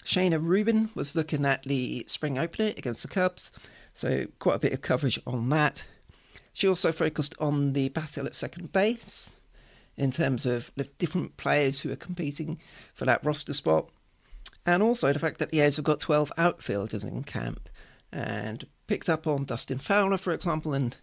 Shayna 0.07 0.39
Rubin 0.41 0.91
was 0.95 1.17
looking 1.17 1.45
at 1.45 1.65
the 1.65 2.05
spring 2.07 2.39
opener 2.39 2.73
against 2.77 3.03
the 3.03 3.09
Cubs, 3.09 3.51
so 3.93 4.27
quite 4.39 4.55
a 4.55 4.61
bit 4.61 4.73
of 4.73 4.81
coverage 4.81 5.21
on 5.27 5.49
that. 5.49 5.89
She 6.53 6.69
also 6.69 6.93
focused 6.93 7.35
on 7.41 7.73
the 7.73 7.89
battle 7.89 8.25
at 8.25 8.37
second 8.37 8.73
base 8.73 9.31
in 9.97 10.13
terms 10.13 10.47
of 10.47 10.71
the 10.77 10.85
different 10.99 11.37
players 11.37 11.81
who 11.81 11.91
are 11.91 11.97
competing 11.97 12.61
for 12.95 13.05
that 13.05 13.25
roster 13.25 13.53
spot, 13.53 13.89
and 14.65 14.81
also 14.81 15.13
the 15.13 15.19
fact 15.19 15.39
that 15.39 15.51
the 15.51 15.61
A's 15.61 15.75
have 15.75 15.85
got 15.85 15.99
12 15.99 16.33
outfielders 16.39 17.03
in 17.03 17.25
camp, 17.25 17.69
and 18.13 18.65
picked 18.87 19.09
up 19.09 19.27
on 19.27 19.45
Dustin 19.45 19.79
Fowler, 19.79 20.19
for 20.19 20.33
example, 20.33 20.73
and 20.73 20.97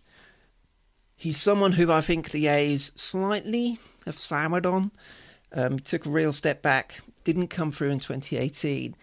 he's 1.18 1.42
someone 1.42 1.74
who 1.74 1.92
I 1.92 2.00
think 2.00 2.32
the 2.32 2.48
A's 2.48 2.94
slightly 2.96 3.80
have 4.06 4.18
soured 4.18 4.66
on. 4.66 4.92
Um, 5.54 5.78
took 5.80 6.06
a 6.06 6.10
real 6.10 6.34
step 6.34 6.62
back, 6.62 7.02
didn't 7.24 7.48
come 7.48 7.72
through 7.72 7.92
in 7.92 8.00
2018 8.00 8.96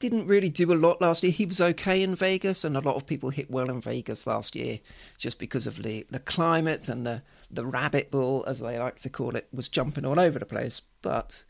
didn't 0.00 0.26
really 0.26 0.48
do 0.48 0.72
a 0.72 0.74
lot 0.74 1.00
last 1.00 1.22
year. 1.22 1.30
He 1.30 1.46
was 1.46 1.60
okay 1.60 2.02
in 2.02 2.14
Vegas, 2.14 2.64
and 2.64 2.76
a 2.76 2.80
lot 2.80 2.96
of 2.96 3.06
people 3.06 3.30
hit 3.30 3.50
well 3.50 3.70
in 3.70 3.80
Vegas 3.80 4.26
last 4.26 4.56
year 4.56 4.80
just 5.16 5.38
because 5.38 5.66
of 5.66 5.82
the, 5.82 6.06
the 6.10 6.18
climate 6.18 6.88
and 6.88 7.06
the, 7.06 7.22
the 7.50 7.64
rabbit 7.64 8.10
bull, 8.10 8.44
as 8.48 8.58
they 8.58 8.78
like 8.78 8.98
to 9.00 9.08
call 9.08 9.36
it, 9.36 9.48
was 9.52 9.68
jumping 9.68 10.04
all 10.04 10.18
over 10.18 10.38
the 10.38 10.46
place. 10.46 10.82
But 11.02 11.44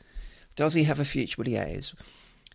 does 0.54 0.74
he 0.74 0.84
have 0.84 1.00
a 1.00 1.04
future 1.04 1.36
with 1.38 1.46
the 1.46 1.56
A's? 1.56 1.94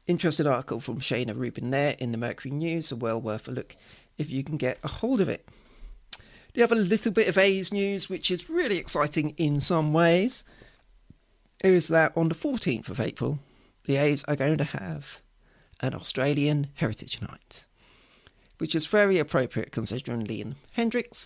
Interesting 0.06 0.46
article 0.46 0.80
from 0.80 1.00
Shayna 1.00 1.36
Rubin 1.36 1.72
there 1.72 1.96
in 1.98 2.12
the 2.12 2.18
Mercury 2.18 2.52
News, 2.52 2.88
so 2.88 2.96
well 2.96 3.20
worth 3.20 3.48
a 3.48 3.52
look 3.52 3.76
if 4.20 4.30
you 4.30 4.44
can 4.44 4.58
get 4.58 4.78
a 4.84 4.88
hold 4.88 5.20
of 5.20 5.30
it. 5.30 5.48
Do 6.12 6.60
you 6.60 6.62
have 6.62 6.72
a 6.72 6.76
little 6.76 7.12
bit 7.12 7.28
of 7.28 7.40
A's 7.40 7.74
news, 7.74 8.08
which 8.08 8.30
is 8.30 8.50
really 8.50 8.78
exciting 8.78 9.32
in 9.32 9.60
some 9.60 9.94
ways? 9.94 10.44
Is 11.66 11.88
that 11.88 12.16
on 12.16 12.30
the 12.30 12.36
14th 12.36 12.90
of 12.90 13.02
April, 13.02 13.40
the 13.86 13.96
A's 13.96 14.24
are 14.26 14.36
going 14.36 14.60
to 14.60 14.64
have 14.64 15.22
an 15.80 15.96
Australian 15.96 16.68
Heritage 16.76 17.20
Night, 17.24 17.66
which 18.60 18.76
is 18.76 18.86
very 18.86 19.18
appropriate 19.18 19.72
considering 19.72 20.28
Liam 20.28 20.54
Hendriks 20.78 21.26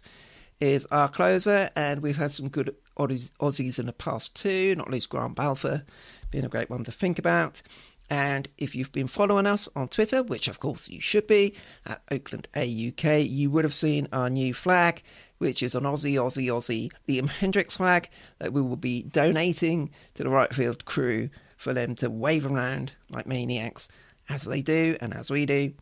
is 0.62 0.88
our 0.92 1.10
closer, 1.10 1.70
and 1.76 2.02
we've 2.02 2.16
had 2.16 2.32
some 2.32 2.48
good 2.48 2.74
Aussies 2.98 3.80
in 3.80 3.86
the 3.86 3.92
past 3.92 4.34
too, 4.34 4.76
not 4.76 4.90
least 4.90 5.10
Grant 5.10 5.36
Balfour 5.36 5.84
being 6.32 6.46
a 6.46 6.50
great 6.50 6.70
one 6.70 6.86
to 6.86 6.92
think 6.92 7.20
about. 7.20 7.62
And 8.10 8.48
if 8.58 8.76
you've 8.76 8.94
been 8.94 9.08
following 9.08 9.46
us 9.46 9.68
on 9.76 9.90
Twitter, 9.90 10.24
which 10.24 10.48
of 10.48 10.62
course 10.62 10.90
you 10.90 11.02
should 11.02 11.28
be, 11.28 11.54
at 11.86 12.02
Oakland 12.10 12.48
AUK, 12.56 13.30
you 13.30 13.52
would 13.52 13.66
have 13.66 13.74
seen 13.74 14.08
our 14.14 14.30
new 14.30 14.54
flag, 14.54 15.04
which 15.40 15.64
is 15.64 15.74
an 15.74 15.84
Aussie, 15.84 16.14
Aussie, 16.14 16.48
Aussie 16.48 16.92
Liam 17.08 17.30
Hendriks 17.30 17.78
flag 17.78 18.10
that 18.38 18.54
we 18.54 18.62
will 18.62 18.76
be 18.76 19.04
donating 19.04 19.90
to 20.14 20.24
the 20.24 20.30
right 20.30 20.54
field 20.54 20.86
crew 20.86 21.30
for 21.58 21.74
them 21.74 21.96
to 21.96 22.10
wave 22.10 22.46
around 22.46 22.94
like 23.10 23.26
maniacs 23.26 23.90
as 24.30 24.44
they 24.44 24.62
do 24.62 24.96
and 25.02 25.14
as 25.14 25.32
we 25.32 25.46
do. 25.46 25.74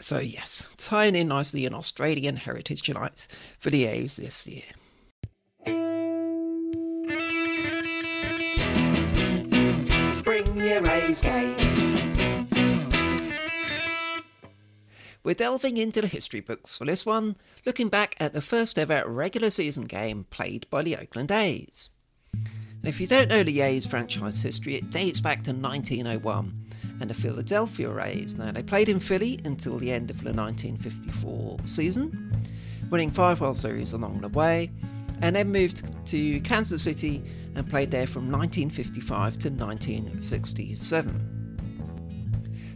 So, 0.00 0.18
yes, 0.18 0.66
tying 0.76 1.14
in 1.14 1.28
nicely 1.28 1.64
an 1.64 1.74
Australian 1.74 2.36
Heritage 2.36 2.88
Night 2.92 3.28
for 3.58 3.70
the 3.70 3.84
A's 3.84 4.16
this 4.16 4.46
year. 4.46 4.64
Bring 10.24 10.56
your 10.56 10.86
A's 10.86 11.22
game. 11.22 11.61
We're 15.24 15.34
delving 15.34 15.76
into 15.76 16.00
the 16.00 16.08
history 16.08 16.40
books 16.40 16.76
for 16.76 16.84
this 16.84 17.06
one, 17.06 17.36
looking 17.64 17.88
back 17.88 18.16
at 18.18 18.32
the 18.32 18.40
first 18.40 18.76
ever 18.76 19.04
regular 19.06 19.50
season 19.50 19.84
game 19.84 20.26
played 20.30 20.66
by 20.68 20.82
the 20.82 20.96
Oakland 20.96 21.30
A's. 21.30 21.90
And 22.32 22.88
if 22.88 23.00
you 23.00 23.06
don't 23.06 23.28
know 23.28 23.44
the 23.44 23.60
A's 23.60 23.86
franchise 23.86 24.42
history, 24.42 24.74
it 24.74 24.90
dates 24.90 25.20
back 25.20 25.42
to 25.42 25.52
1901 25.52 26.64
and 27.00 27.08
the 27.08 27.14
Philadelphia 27.14 27.96
A's. 27.98 28.34
Now, 28.34 28.50
they 28.50 28.64
played 28.64 28.88
in 28.88 28.98
Philly 28.98 29.38
until 29.44 29.78
the 29.78 29.92
end 29.92 30.10
of 30.10 30.24
the 30.24 30.32
1954 30.32 31.58
season, 31.64 32.32
winning 32.90 33.12
five 33.12 33.40
World 33.40 33.56
Series 33.56 33.92
along 33.92 34.22
the 34.22 34.28
way, 34.28 34.72
and 35.20 35.36
then 35.36 35.52
moved 35.52 35.84
to 36.08 36.40
Kansas 36.40 36.82
City 36.82 37.22
and 37.54 37.70
played 37.70 37.92
there 37.92 38.08
from 38.08 38.28
1955 38.28 39.38
to 39.38 39.50
1967. 39.50 41.31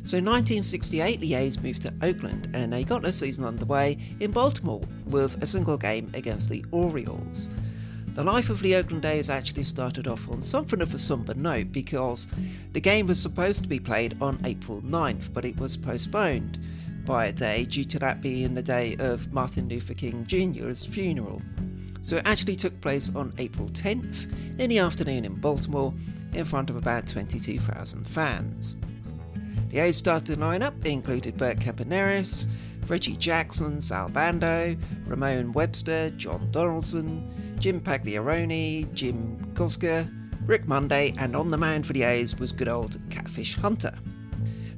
So, 0.07 0.19
in 0.19 0.25
1968, 0.25 1.19
the 1.19 1.35
A's 1.35 1.59
moved 1.59 1.83
to 1.83 1.93
Oakland 2.01 2.49
and 2.55 2.73
they 2.73 2.85
got 2.85 3.03
their 3.03 3.11
season 3.11 3.45
underway 3.45 3.99
in 4.21 4.31
Baltimore 4.31 4.83
with 5.07 5.43
a 5.43 5.47
single 5.47 5.77
game 5.77 6.09
against 6.15 6.49
the 6.49 6.65
Orioles. 6.71 7.49
The 8.15 8.23
life 8.23 8.49
of 8.49 8.63
the 8.63 8.77
Oakland 8.77 9.05
A's 9.05 9.31
actually 9.31 9.65
started 9.65 10.07
off 10.07 10.31
on 10.31 10.43
something 10.43 10.81
of 10.81 10.95
a 10.95 10.99
somber 10.99 11.35
note 11.35 11.73
because 11.73 12.29
the 12.73 12.81
game 12.81 13.09
was 13.09 13.21
supposed 13.21 13.65
to 13.65 13.69
be 13.69 13.81
played 13.81 14.17
on 14.21 14.41
April 14.45 14.81
9th, 14.83 15.33
but 15.33 15.45
it 15.45 15.59
was 15.59 15.77
postponed 15.77 16.61
by 17.05 17.27
a 17.27 17.33
day 17.33 17.65
due 17.65 17.85
to 17.87 17.99
that 17.99 18.21
being 18.21 18.55
the 18.55 18.63
day 18.63 18.95
of 19.01 19.33
Martin 19.33 19.69
Luther 19.69 19.95
King 19.95 20.25
Jr.'s 20.25 20.87
funeral. 20.87 21.43
So 22.03 22.19
it 22.19 22.23
actually 22.27 22.55
took 22.55 22.81
place 22.81 23.11
on 23.17 23.33
April 23.39 23.69
10th 23.71 24.61
in 24.61 24.71
the 24.71 24.79
afternoon 24.79 25.25
in 25.25 25.35
Baltimore 25.35 25.93
in 26.33 26.45
front 26.45 26.71
of 26.71 26.77
about 26.77 27.09
22,000 27.09 28.07
fans. 28.07 28.77
The 29.77 29.83
A's 29.83 29.99
starting 29.99 30.39
lineup 30.39 30.87
included 30.87 31.37
Bert 31.37 31.59
Campaneris, 31.59 32.47
Reggie 32.89 33.15
Jackson, 33.15 33.83
Sal 33.83 34.09
Bando, 34.09 34.75
Ramon 35.05 35.53
Webster, 35.53 36.09
John 36.17 36.51
Donaldson, 36.51 37.59
Jim 37.59 37.83
Pagliaroni, 37.83 38.91
Jim 38.95 39.37
Gosger, 39.53 40.11
Rick 40.47 40.67
Monday, 40.67 41.13
and 41.19 41.37
on 41.37 41.49
the 41.49 41.59
mound 41.59 41.87
for 41.87 41.93
the 41.93 42.05
A's 42.05 42.39
was 42.39 42.53
good 42.53 42.69
old 42.69 42.99
Catfish 43.11 43.57
Hunter. 43.57 43.93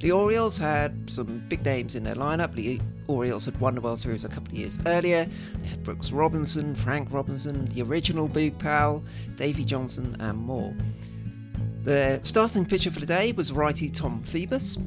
The 0.00 0.10
Orioles 0.10 0.58
had 0.58 1.08
some 1.08 1.44
big 1.48 1.64
names 1.64 1.94
in 1.94 2.02
their 2.02 2.16
lineup. 2.16 2.54
The 2.54 2.80
Orioles 3.06 3.44
had 3.44 3.60
won 3.60 3.76
the 3.76 3.80
World 3.80 4.00
Series 4.00 4.24
a 4.24 4.28
couple 4.28 4.52
of 4.52 4.58
years 4.58 4.80
earlier. 4.84 5.28
They 5.60 5.68
had 5.68 5.84
Brooks 5.84 6.10
Robinson, 6.10 6.74
Frank 6.74 7.12
Robinson, 7.12 7.66
the 7.66 7.82
original 7.82 8.28
Boog 8.28 8.58
Powell, 8.58 9.04
Davey 9.36 9.64
Johnson, 9.64 10.16
and 10.18 10.38
more. 10.38 10.74
The 11.84 12.20
starting 12.22 12.66
pitcher 12.66 12.90
for 12.90 13.00
the 13.00 13.06
day 13.06 13.32
was 13.32 13.52
righty 13.52 13.88
Tom 13.88 14.22
Phoebus, 14.22 14.78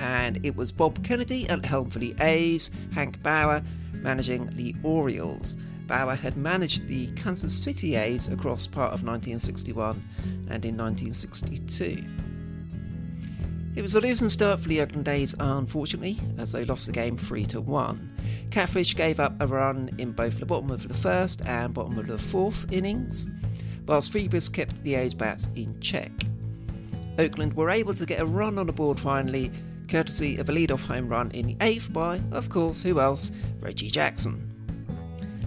and 0.00 0.44
it 0.44 0.56
was 0.56 0.72
Bob 0.72 1.02
Kennedy 1.04 1.48
at 1.48 1.64
helm 1.64 1.90
for 1.90 1.98
the 1.98 2.14
A's, 2.20 2.70
Hank 2.92 3.22
Bauer 3.22 3.62
managing 4.02 4.50
the 4.56 4.74
Orioles. 4.82 5.56
Bauer 5.86 6.14
had 6.14 6.36
managed 6.36 6.88
the 6.88 7.06
Kansas 7.12 7.52
City 7.52 7.96
A's 7.96 8.28
across 8.28 8.66
part 8.66 8.92
of 8.92 9.04
1961 9.04 10.02
and 10.50 10.64
in 10.64 10.76
1962. 10.76 12.04
It 13.74 13.82
was 13.82 13.94
a 13.94 14.00
losing 14.00 14.28
start 14.28 14.60
for 14.60 14.68
the 14.68 14.82
Oakland 14.82 15.08
A's, 15.08 15.34
unfortunately, 15.38 16.20
as 16.36 16.52
they 16.52 16.64
lost 16.64 16.86
the 16.86 16.92
game 16.92 17.16
3 17.16 17.46
to 17.46 17.60
1. 17.60 18.48
Catfish 18.50 18.94
gave 18.94 19.18
up 19.18 19.34
a 19.40 19.46
run 19.46 19.88
in 19.96 20.12
both 20.12 20.38
the 20.38 20.44
bottom 20.44 20.70
of 20.70 20.86
the 20.86 20.94
first 20.94 21.40
and 21.46 21.72
bottom 21.72 21.98
of 21.98 22.06
the 22.06 22.18
fourth 22.18 22.70
innings, 22.70 23.28
whilst 23.86 24.12
Phoebus 24.12 24.50
kept 24.50 24.82
the 24.82 24.96
A's 24.96 25.14
bats 25.14 25.48
in 25.54 25.80
check. 25.80 26.12
Oakland 27.18 27.54
were 27.54 27.70
able 27.70 27.94
to 27.94 28.06
get 28.06 28.20
a 28.20 28.26
run 28.26 28.58
on 28.58 28.66
the 28.66 28.72
board 28.72 28.98
finally, 28.98 29.50
courtesy 29.88 30.38
of 30.38 30.48
a 30.48 30.52
lead-off 30.52 30.82
home 30.82 31.08
run 31.08 31.30
in 31.32 31.46
the 31.46 31.56
eighth 31.60 31.92
by, 31.92 32.20
of 32.32 32.48
course, 32.48 32.82
who 32.82 33.00
else? 33.00 33.30
Reggie 33.60 33.90
Jackson. 33.90 34.48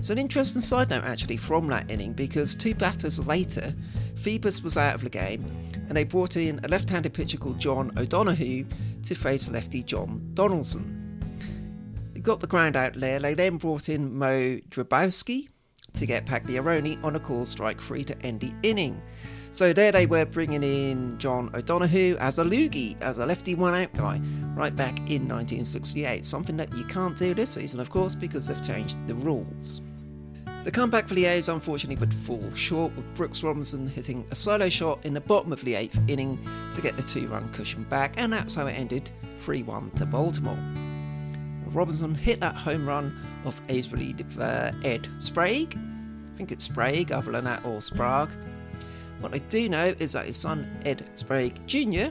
So, 0.02 0.12
an 0.12 0.20
interesting 0.20 0.62
side 0.62 0.92
note 0.92 1.04
actually 1.04 1.38
from 1.38 1.68
that 1.68 1.90
inning 1.90 2.14
because 2.14 2.56
two 2.56 2.76
batters 2.76 3.26
later, 3.26 3.74
Phoebus 4.18 4.62
was 4.62 4.78
out 4.78 4.96
of 4.96 5.02
the 5.02 5.10
game 5.10 5.44
and 5.88 5.98
they 5.98 6.04
brought 6.04 6.38
in 6.38 6.60
a 6.64 6.68
left 6.68 6.90
handed 6.90 7.14
pitcher 7.14 7.38
called 7.38 7.60
John 7.60 7.92
O'Donoghue 7.98 8.66
to 9.04 9.16
face 9.16 9.50
lefty 9.50 9.82
John 9.82 10.30
Donaldson. 10.34 11.20
They 12.14 12.20
got 12.20 12.40
the 12.40 12.48
ground 12.48 12.76
out 12.76 13.00
there, 13.00 13.20
they 13.20 13.34
then 13.34 13.58
brought 13.58 13.90
in 13.90 14.16
Moe 14.16 14.60
Drabowsky 14.70 15.50
to 15.94 16.06
get 16.06 16.26
Pagliaroni 16.26 17.04
on 17.04 17.16
a 17.16 17.20
call 17.20 17.46
strike 17.46 17.82
free 17.82 18.04
to 18.04 18.20
end 18.22 18.42
the 18.42 18.54
inning. 18.64 19.02
So 19.56 19.72
there 19.72 19.94
they 19.94 20.06
were 20.06 20.26
bringing 20.26 20.64
in 20.64 21.18
John 21.18 21.50
O'Donoghue 21.54 22.18
as 22.20 22.40
a 22.40 22.44
loogie, 22.44 23.02
as 23.02 23.20
a 23.20 23.26
lefty 23.26 23.56
one 23.56 23.74
out 23.74 23.94
guy, 23.94 24.20
right 24.54 24.76
back 24.76 24.98
in 25.10 25.30
1968. 25.30 26.26
Something 26.26 26.58
that 26.58 26.76
you 26.76 26.84
can't 26.84 27.18
do 27.18 27.34
this 27.34 27.52
season, 27.52 27.80
of 27.80 27.90
course, 27.90 28.16
because 28.16 28.48
they've 28.48 28.62
changed 28.62 28.98
the 29.08 29.16
rules. 29.16 29.82
The 30.66 30.72
comeback 30.72 31.08
for 31.08 31.14
the 31.14 31.24
A's 31.24 31.48
unfortunately 31.48 31.96
would 32.02 32.14
fall 32.14 32.44
short, 32.54 32.94
with 32.98 33.06
Brooks 33.14 33.44
Robinson 33.44 33.88
hitting 33.88 34.28
a 34.30 34.36
solo 34.36 34.68
shot 34.68 35.06
in 35.06 35.14
the 35.14 35.22
bottom 35.22 35.54
of 35.54 35.64
the 35.64 35.76
eighth 35.76 36.02
inning 36.10 36.38
to 36.74 36.82
get 36.82 36.98
the 36.98 37.04
two 37.04 37.30
run 37.30 37.48
cushion 37.54 37.84
back, 37.84 38.16
and 38.18 38.34
that's 38.34 38.56
how 38.56 38.68
it 38.68 38.74
ended 38.74 39.10
3 39.40 39.64
1 39.64 39.92
to 39.92 40.06
Baltimore. 40.06 40.60
Robinson 41.68 42.14
hit 42.14 42.42
that 42.42 42.56
home 42.56 42.86
run 42.86 43.18
off 43.46 43.62
A's 43.70 43.90
reliever 43.90 44.26
uh, 44.38 44.74
Ed 44.84 45.08
Sprague. 45.20 45.78
I 45.78 46.38
think 46.38 46.52
it's 46.52 46.66
Sprague, 46.66 47.14
other 47.14 47.32
than 47.32 47.46
that, 47.46 47.64
or 47.66 47.82
Sprague. 47.82 48.32
What 49.20 49.34
I 49.34 49.40
do 49.40 49.70
know 49.70 49.96
is 50.00 50.14
that 50.14 50.26
his 50.26 50.38
son 50.38 50.68
Ed 50.86 51.06
Sprague 51.16 51.66
Jr. 51.68 52.08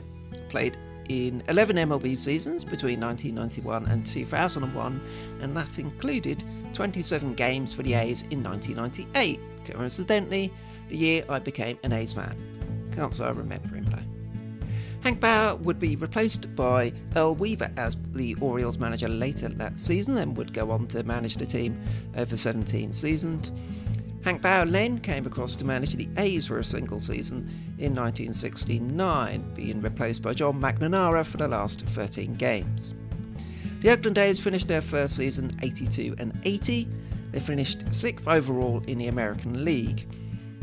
played 0.49 0.77
in 1.09 1.43
11 1.47 1.75
MLB 1.75 2.17
seasons 2.17 2.63
between 2.63 2.99
1991 2.99 3.85
and 3.91 4.05
2001, 4.05 5.01
and 5.41 5.55
that 5.55 5.79
included 5.79 6.43
27 6.73 7.35
games 7.35 7.73
for 7.73 7.83
the 7.83 7.93
A's 7.93 8.23
in 8.31 8.43
1998, 8.43 9.39
coincidentally, 9.65 10.51
the 10.89 10.97
year 10.97 11.25
I 11.29 11.39
became 11.39 11.77
an 11.83 11.93
A's 11.93 12.13
fan. 12.13 12.35
Can't 12.91 13.13
say 13.13 13.25
I 13.25 13.29
remember 13.29 13.75
him 13.75 13.85
though. 13.85 13.99
Hank 15.01 15.19
Bauer 15.19 15.55
would 15.57 15.77
be 15.77 15.95
replaced 15.95 16.55
by 16.55 16.91
Earl 17.15 17.35
Weaver 17.35 17.71
as 17.77 17.95
the 18.13 18.35
Orioles 18.41 18.79
manager 18.79 19.07
later 19.07 19.49
that 19.49 19.77
season 19.77 20.17
and 20.17 20.35
would 20.35 20.51
go 20.51 20.71
on 20.71 20.87
to 20.87 21.03
manage 21.03 21.37
the 21.37 21.45
team 21.45 21.79
over 22.17 22.35
17 22.35 22.91
seasons. 22.91 23.51
Hank 24.25 24.41
Bauer 24.41 24.65
then 24.65 24.97
came 24.97 25.27
across 25.27 25.55
to 25.55 25.65
manage 25.65 25.93
the 25.93 26.09
A's 26.17 26.47
for 26.47 26.57
a 26.57 26.63
single 26.63 26.99
season 26.99 27.47
in 27.77 27.93
1969, 27.93 29.53
being 29.55 29.79
replaced 29.83 30.23
by 30.23 30.33
John 30.33 30.59
McNamara 30.59 31.23
for 31.23 31.37
the 31.37 31.47
last 31.47 31.81
13 31.89 32.33
games. 32.33 32.95
The 33.81 33.91
Oakland 33.91 34.17
A's 34.17 34.39
finished 34.39 34.67
their 34.67 34.81
first 34.81 35.15
season 35.15 35.55
82 35.61 36.15
and 36.17 36.35
80. 36.43 36.89
They 37.33 37.39
finished 37.39 37.83
sixth 37.93 38.27
overall 38.27 38.81
in 38.87 38.97
the 38.97 39.09
American 39.09 39.63
League. 39.63 40.07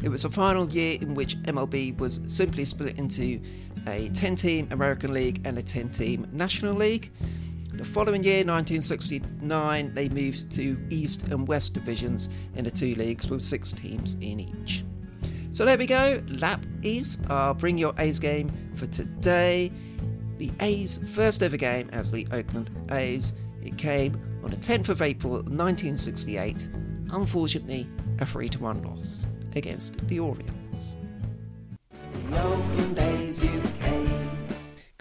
It 0.03 0.09
was 0.09 0.23
the 0.23 0.31
final 0.31 0.69
year 0.69 0.99
in 1.01 1.15
which 1.15 1.41
MLB 1.43 1.97
was 1.99 2.21
simply 2.27 2.65
split 2.65 2.99
into 2.99 3.41
a 3.87 4.09
10 4.09 4.35
team 4.35 4.67
American 4.73 5.15
League 5.15 5.41
and 5.45 5.57
a 5.57 5.63
10 5.63 5.89
team 5.91 6.27
National 6.33 6.75
League. 6.75 7.13
The 7.73 7.87
following 7.87 8.23
year, 8.23 8.45
1969, 8.45 9.95
they 9.95 10.09
moved 10.11 10.53
to 10.53 10.79
East 10.91 11.23
and 11.25 11.49
West 11.49 11.73
divisions 11.73 12.29
in 12.55 12.65
the 12.65 12.71
two 12.71 12.95
leagues 12.97 13.29
with 13.29 13.43
six 13.43 13.73
teams 13.73 14.15
in 14.21 14.41
each. 14.41 14.85
So 15.53 15.65
there 15.65 15.79
we 15.79 15.87
go, 15.87 16.23
lap 16.29 16.61
is 16.83 17.17
our 17.31 17.55
Bring 17.55 17.79
Your 17.79 17.95
A's 17.99 18.19
game 18.19 18.51
for 18.77 18.87
today. 18.87 19.73
The 20.37 20.53
A's 20.61 20.99
first 21.15 21.43
ever 21.43 21.57
game 21.57 21.89
as 21.93 22.13
the 22.13 22.27
Oakland 22.31 22.71
A's. 22.91 23.33
It 23.65 23.79
came 23.79 24.21
on 24.45 24.51
the 24.51 24.57
10th 24.57 24.91
of 24.91 25.01
April 25.01 25.35
1968, 25.35 26.69
unfortunately, 27.11 27.89
a 28.19 28.27
3 28.27 28.49
to 28.51 28.59
1 28.59 28.83
loss 28.83 29.25
against 29.57 30.07
the 30.09 30.21
Orioles. 30.21 30.95
The. 32.31 33.32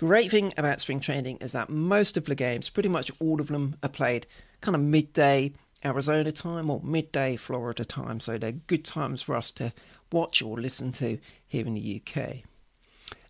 Great 0.01 0.31
thing 0.31 0.51
about 0.58 0.81
spring 0.81 1.00
training 1.00 1.38
is 1.41 1.51
that 1.51 1.70
most 1.70 2.17
of 2.17 2.25
the 2.25 2.34
games, 2.34 2.72
pretty 2.72 2.89
much 2.89 3.12
all 3.20 3.39
of 3.39 3.50
them, 3.50 3.75
are 3.84 3.88
played 3.88 4.25
kind 4.60 4.74
of 4.74 4.81
midday 4.81 5.53
Arizona 5.86 6.31
time 6.31 6.72
or 6.72 6.81
midday 6.84 7.36
Florida 7.36 7.86
time, 7.86 8.20
so 8.20 8.36
they're 8.36 8.51
good 8.51 8.84
times 8.84 9.22
for 9.22 9.36
us 9.36 9.51
to 9.51 9.72
watch 10.12 10.41
or 10.41 10.60
listen 10.60 10.91
to 10.91 11.20
here 11.48 11.67
in 11.67 11.75
the 11.75 12.01
UK. 12.01 12.38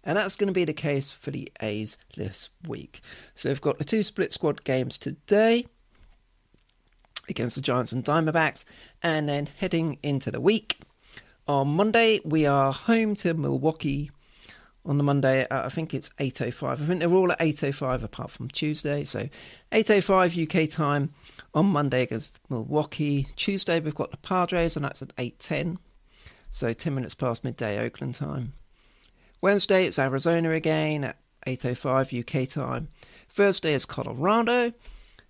And 0.06 0.18
that's 0.18 0.38
going 0.38 0.48
to 0.48 0.54
be 0.54 0.64
the 0.64 0.72
case 0.72 1.12
for 1.12 1.30
the 1.30 1.52
A's 1.60 1.98
this 2.16 2.48
week. 2.66 3.02
So 3.36 3.50
we've 3.50 3.60
got 3.60 3.78
the 3.78 3.84
two 3.84 4.02
split 4.02 4.32
squad 4.32 4.64
games 4.64 4.98
today 4.98 5.66
against 7.28 7.58
the 7.58 7.62
Giants 7.62 7.92
and 7.92 8.06
Diamondbacks, 8.06 8.64
and 9.04 9.28
then 9.28 9.50
heading 9.60 10.00
into 10.02 10.32
the 10.32 10.40
week, 10.40 10.80
on 11.50 11.68
Monday, 11.68 12.22
we 12.24 12.46
are 12.46 12.72
home 12.72 13.14
to 13.16 13.34
Milwaukee. 13.34 14.10
On 14.84 14.98
the 14.98 15.04
Monday, 15.04 15.46
I 15.52 15.70
think 15.70 15.94
it's 15.94 16.10
8.05. 16.18 16.72
I 16.72 16.76
think 16.76 17.00
they're 17.00 17.14
all 17.14 17.32
at 17.32 17.40
8.05 17.40 18.04
apart 18.04 18.32
from 18.32 18.50
Tuesday. 18.50 19.04
So 19.04 19.30
8.05 19.72 20.64
UK 20.64 20.68
time 20.68 21.14
on 21.54 21.68
Monday 21.68 22.02
against 22.02 22.40
Milwaukee. 22.50 23.28
Tuesday, 23.36 23.80
we've 23.80 23.94
got 23.94 24.10
the 24.10 24.18
Padres, 24.18 24.76
and 24.76 24.84
that's 24.84 25.04
at 25.04 25.16
8.10. 25.18 25.78
So 26.50 26.74
10 26.74 26.96
minutes 26.96 27.14
past 27.14 27.44
midday 27.44 27.78
Oakland 27.80 28.16
time. 28.16 28.54
Wednesday, 29.40 29.86
it's 29.86 30.00
Arizona 30.00 30.52
again 30.52 31.04
at 31.04 31.18
8.05 31.46 32.44
UK 32.44 32.50
time. 32.50 32.90
Thursday 33.30 33.74
is 33.74 33.86
Colorado, 33.86 34.74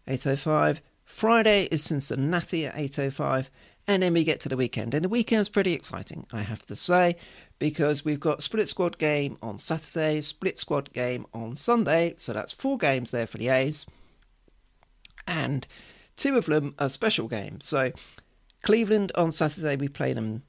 8.05. 0.07 0.79
Friday 1.03 1.67
is 1.71 1.83
Cincinnati 1.83 2.65
at 2.65 2.75
8.05. 2.75 3.49
And 3.87 4.03
then 4.03 4.13
we 4.13 4.23
get 4.23 4.39
to 4.41 4.49
the 4.49 4.57
weekend. 4.57 4.93
And 4.93 5.03
the 5.03 5.09
weekend's 5.09 5.49
pretty 5.49 5.73
exciting, 5.73 6.25
I 6.31 6.41
have 6.41 6.65
to 6.67 6.75
say, 6.75 7.17
because 7.61 8.03
we've 8.03 8.19
got 8.19 8.41
split 8.41 8.67
squad 8.67 8.97
game 8.97 9.37
on 9.39 9.59
Saturday, 9.59 10.19
split 10.21 10.57
squad 10.57 10.91
game 10.93 11.27
on 11.31 11.53
Sunday. 11.53 12.15
So 12.17 12.33
that's 12.33 12.51
four 12.51 12.75
games 12.75 13.11
there 13.11 13.27
for 13.27 13.37
the 13.37 13.49
A's. 13.49 13.85
And 15.27 15.67
two 16.17 16.39
of 16.39 16.47
them 16.47 16.73
are 16.79 16.89
special 16.89 17.27
games. 17.27 17.67
So 17.67 17.91
Cleveland 18.63 19.11
on 19.13 19.31
Saturday, 19.31 19.75
we 19.75 19.89
play 19.89 20.11
them 20.13 20.41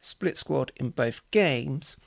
split 0.00 0.38
squad 0.38 0.72
in 0.76 0.88
both 0.88 1.20
games. 1.30 1.98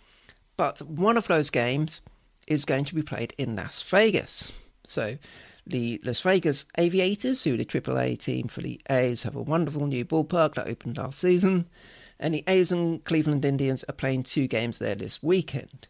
But 0.58 0.82
one 0.82 1.16
of 1.16 1.28
those 1.28 1.52
games 1.52 2.02
is 2.48 2.66
going 2.66 2.86
to 2.86 2.96
be 2.96 3.04
played 3.04 3.36
in 3.38 3.56
Las 3.56 3.84
Vegas. 3.84 4.52
So 4.84 5.20
the 5.68 6.02
Las 6.04 6.22
Vegas 6.22 6.66
Aviators, 6.76 7.44
who 7.44 7.54
are 7.54 7.58
the 7.58 7.66
AAA 7.66 8.18
team 8.18 8.48
for 8.48 8.62
the 8.62 8.82
A's, 8.90 9.22
have 9.22 9.36
a 9.36 9.44
wonderful 9.44 9.86
new 9.86 10.04
ballpark 10.06 10.56
that 10.56 10.68
opened 10.68 10.98
last 10.98 11.20
season. 11.20 11.68
And 12.20 12.34
the 12.34 12.44
A's 12.48 12.72
and 12.72 13.04
Cleveland 13.04 13.46
Indians 13.46 13.86
are 13.88 13.94
playing 13.94 14.24
two 14.24 14.48
games 14.48 14.80
there 14.80 14.96
this 14.96 15.24
weekend. 15.24 15.88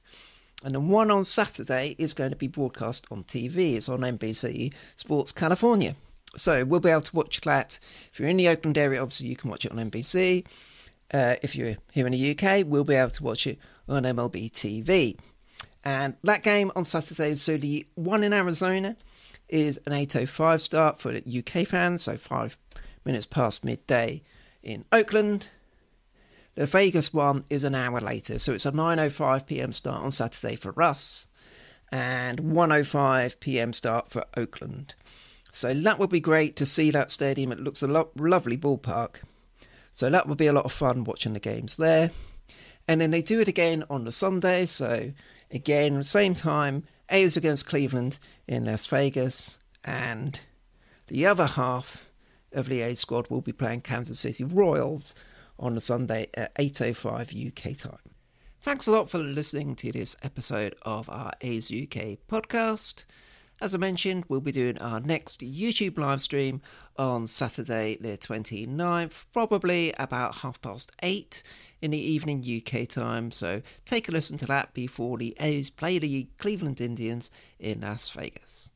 And 0.63 0.75
the 0.75 0.79
one 0.79 1.09
on 1.09 1.23
Saturday 1.23 1.95
is 1.97 2.13
going 2.13 2.31
to 2.31 2.35
be 2.35 2.47
broadcast 2.47 3.07
on 3.09 3.23
TV. 3.23 3.75
It's 3.75 3.89
on 3.89 4.01
NBC 4.01 4.73
Sports 4.95 5.31
California. 5.31 5.95
So 6.35 6.63
we'll 6.65 6.81
be 6.81 6.89
able 6.89 7.01
to 7.01 7.15
watch 7.15 7.41
that. 7.41 7.79
If 8.11 8.19
you're 8.19 8.29
in 8.29 8.37
the 8.37 8.49
Oakland 8.49 8.77
area, 8.77 9.01
obviously 9.01 9.27
you 9.27 9.35
can 9.35 9.49
watch 9.49 9.65
it 9.65 9.71
on 9.71 9.89
NBC. 9.89 10.45
Uh, 11.11 11.35
if 11.41 11.55
you're 11.55 11.77
here 11.91 12.05
in 12.05 12.11
the 12.11 12.37
UK, 12.37 12.65
we'll 12.67 12.83
be 12.83 12.95
able 12.95 13.09
to 13.11 13.23
watch 13.23 13.47
it 13.47 13.57
on 13.87 14.03
MLB 14.03 14.51
TV. 14.51 15.17
And 15.83 16.15
that 16.23 16.43
game 16.43 16.71
on 16.75 16.83
Saturday, 16.83 17.35
so 17.35 17.57
the 17.57 17.87
one 17.95 18.23
in 18.23 18.33
Arizona 18.33 18.95
is 19.47 19.79
an 19.85 19.93
8.05 19.93 20.61
start 20.61 20.99
for 20.99 21.15
UK 21.15 21.65
fans, 21.65 22.03
so 22.03 22.17
five 22.17 22.57
minutes 23.05 23.25
past 23.25 23.63
midday 23.63 24.21
in 24.61 24.85
Oakland. 24.91 25.47
The 26.55 26.65
Vegas 26.65 27.13
one 27.13 27.45
is 27.49 27.63
an 27.63 27.75
hour 27.75 28.01
later, 28.01 28.39
so 28.39 28.53
it's 28.53 28.65
a 28.65 28.71
9.05 28.71 29.45
pm 29.45 29.71
start 29.71 30.03
on 30.03 30.11
Saturday 30.11 30.55
for 30.55 30.81
us 30.81 31.27
and 31.91 32.39
1.05 32.39 33.39
pm 33.39 33.73
start 33.73 34.09
for 34.09 34.25
Oakland. 34.35 34.93
So 35.51 35.73
that 35.73 35.99
would 35.99 36.09
be 36.09 36.19
great 36.19 36.55
to 36.57 36.65
see 36.65 36.91
that 36.91 37.11
stadium. 37.11 37.51
It 37.51 37.59
looks 37.59 37.81
a 37.81 37.87
lo- 37.87 38.11
lovely 38.15 38.57
ballpark. 38.57 39.17
So 39.91 40.09
that 40.09 40.27
would 40.27 40.37
be 40.37 40.47
a 40.47 40.53
lot 40.53 40.65
of 40.65 40.71
fun 40.71 41.03
watching 41.03 41.33
the 41.33 41.39
games 41.39 41.77
there. 41.77 42.11
And 42.87 43.01
then 43.01 43.11
they 43.11 43.21
do 43.21 43.39
it 43.39 43.47
again 43.47 43.83
on 43.89 44.03
the 44.03 44.11
Sunday. 44.11 44.65
So 44.65 45.11
again, 45.51 46.03
same 46.03 46.33
time, 46.33 46.83
A's 47.09 47.37
against 47.37 47.65
Cleveland 47.65 48.19
in 48.47 48.65
Las 48.65 48.85
Vegas, 48.85 49.57
and 49.83 50.39
the 51.07 51.25
other 51.25 51.47
half 51.47 52.05
of 52.51 52.67
the 52.67 52.81
A 52.81 52.95
squad 52.95 53.29
will 53.29 53.41
be 53.41 53.51
playing 53.51 53.81
Kansas 53.81 54.19
City 54.19 54.43
Royals 54.43 55.13
on 55.59 55.77
a 55.77 55.81
Sunday 55.81 56.27
at 56.33 56.53
8.05 56.55 57.47
UK 57.47 57.77
time. 57.77 57.99
Thanks 58.61 58.87
a 58.87 58.91
lot 58.91 59.09
for 59.09 59.17
listening 59.17 59.75
to 59.75 59.91
this 59.91 60.15
episode 60.21 60.75
of 60.81 61.09
our 61.09 61.31
A's 61.41 61.71
UK 61.71 62.17
podcast. 62.29 63.05
As 63.61 63.75
I 63.75 63.77
mentioned, 63.77 64.23
we'll 64.29 64.39
be 64.39 64.53
doing 64.53 64.77
our 64.77 65.01
next 65.01 65.41
YouTube 65.41 65.97
live 65.97 66.21
stream 66.21 66.61
on 66.97 67.27
Saturday, 67.27 67.97
the 67.99 68.17
29th, 68.17 69.25
probably 69.33 69.93
about 69.99 70.35
half 70.35 70.61
past 70.61 70.93
eight 71.03 71.43
in 71.81 71.91
the 71.91 71.97
evening 71.97 72.41
UK 72.41 72.87
time. 72.87 73.31
So 73.31 73.61
take 73.85 74.07
a 74.07 74.11
listen 74.11 74.37
to 74.37 74.45
that 74.45 74.73
before 74.73 75.17
the 75.17 75.35
A's 75.39 75.69
play 75.69 75.99
the 75.99 76.29
Cleveland 76.37 76.79
Indians 76.79 77.29
in 77.59 77.81
Las 77.81 78.09
Vegas. 78.11 78.71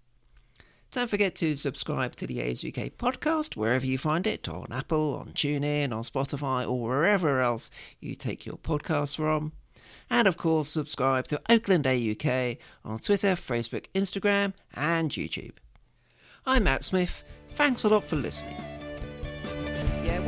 Don't 0.93 1.09
forget 1.09 1.33
to 1.37 1.55
subscribe 1.55 2.15
to 2.17 2.27
the 2.27 2.39
A's 2.39 2.63
UK 2.63 2.91
podcast 2.99 3.55
wherever 3.55 3.83
you 3.83 3.97
find 3.97 4.27
it 4.27 4.47
on 4.47 4.67
Apple, 4.69 5.15
on 5.15 5.31
TuneIn, 5.33 5.91
on 5.91 6.03
Spotify, 6.03 6.69
or 6.69 6.79
wherever 6.83 7.41
else 7.41 7.71
you 7.99 8.13
take 8.13 8.45
your 8.45 8.57
podcasts 8.57 9.15
from. 9.15 9.53
And 10.11 10.27
of 10.27 10.37
course, 10.37 10.67
subscribe 10.67 11.27
to 11.29 11.41
Oakland 11.49 11.85
AUK 11.87 12.59
on 12.85 12.99
Twitter, 12.99 13.29
Facebook, 13.29 13.87
Instagram, 13.95 14.53
and 14.75 15.09
YouTube. 15.09 15.53
I'm 16.45 16.65
Matt 16.65 16.83
Smith. 16.83 17.23
Thanks 17.55 17.83
a 17.83 17.89
lot 17.89 18.03
for 18.03 18.15
listening. 18.15 18.57
Yeah, 20.03 20.19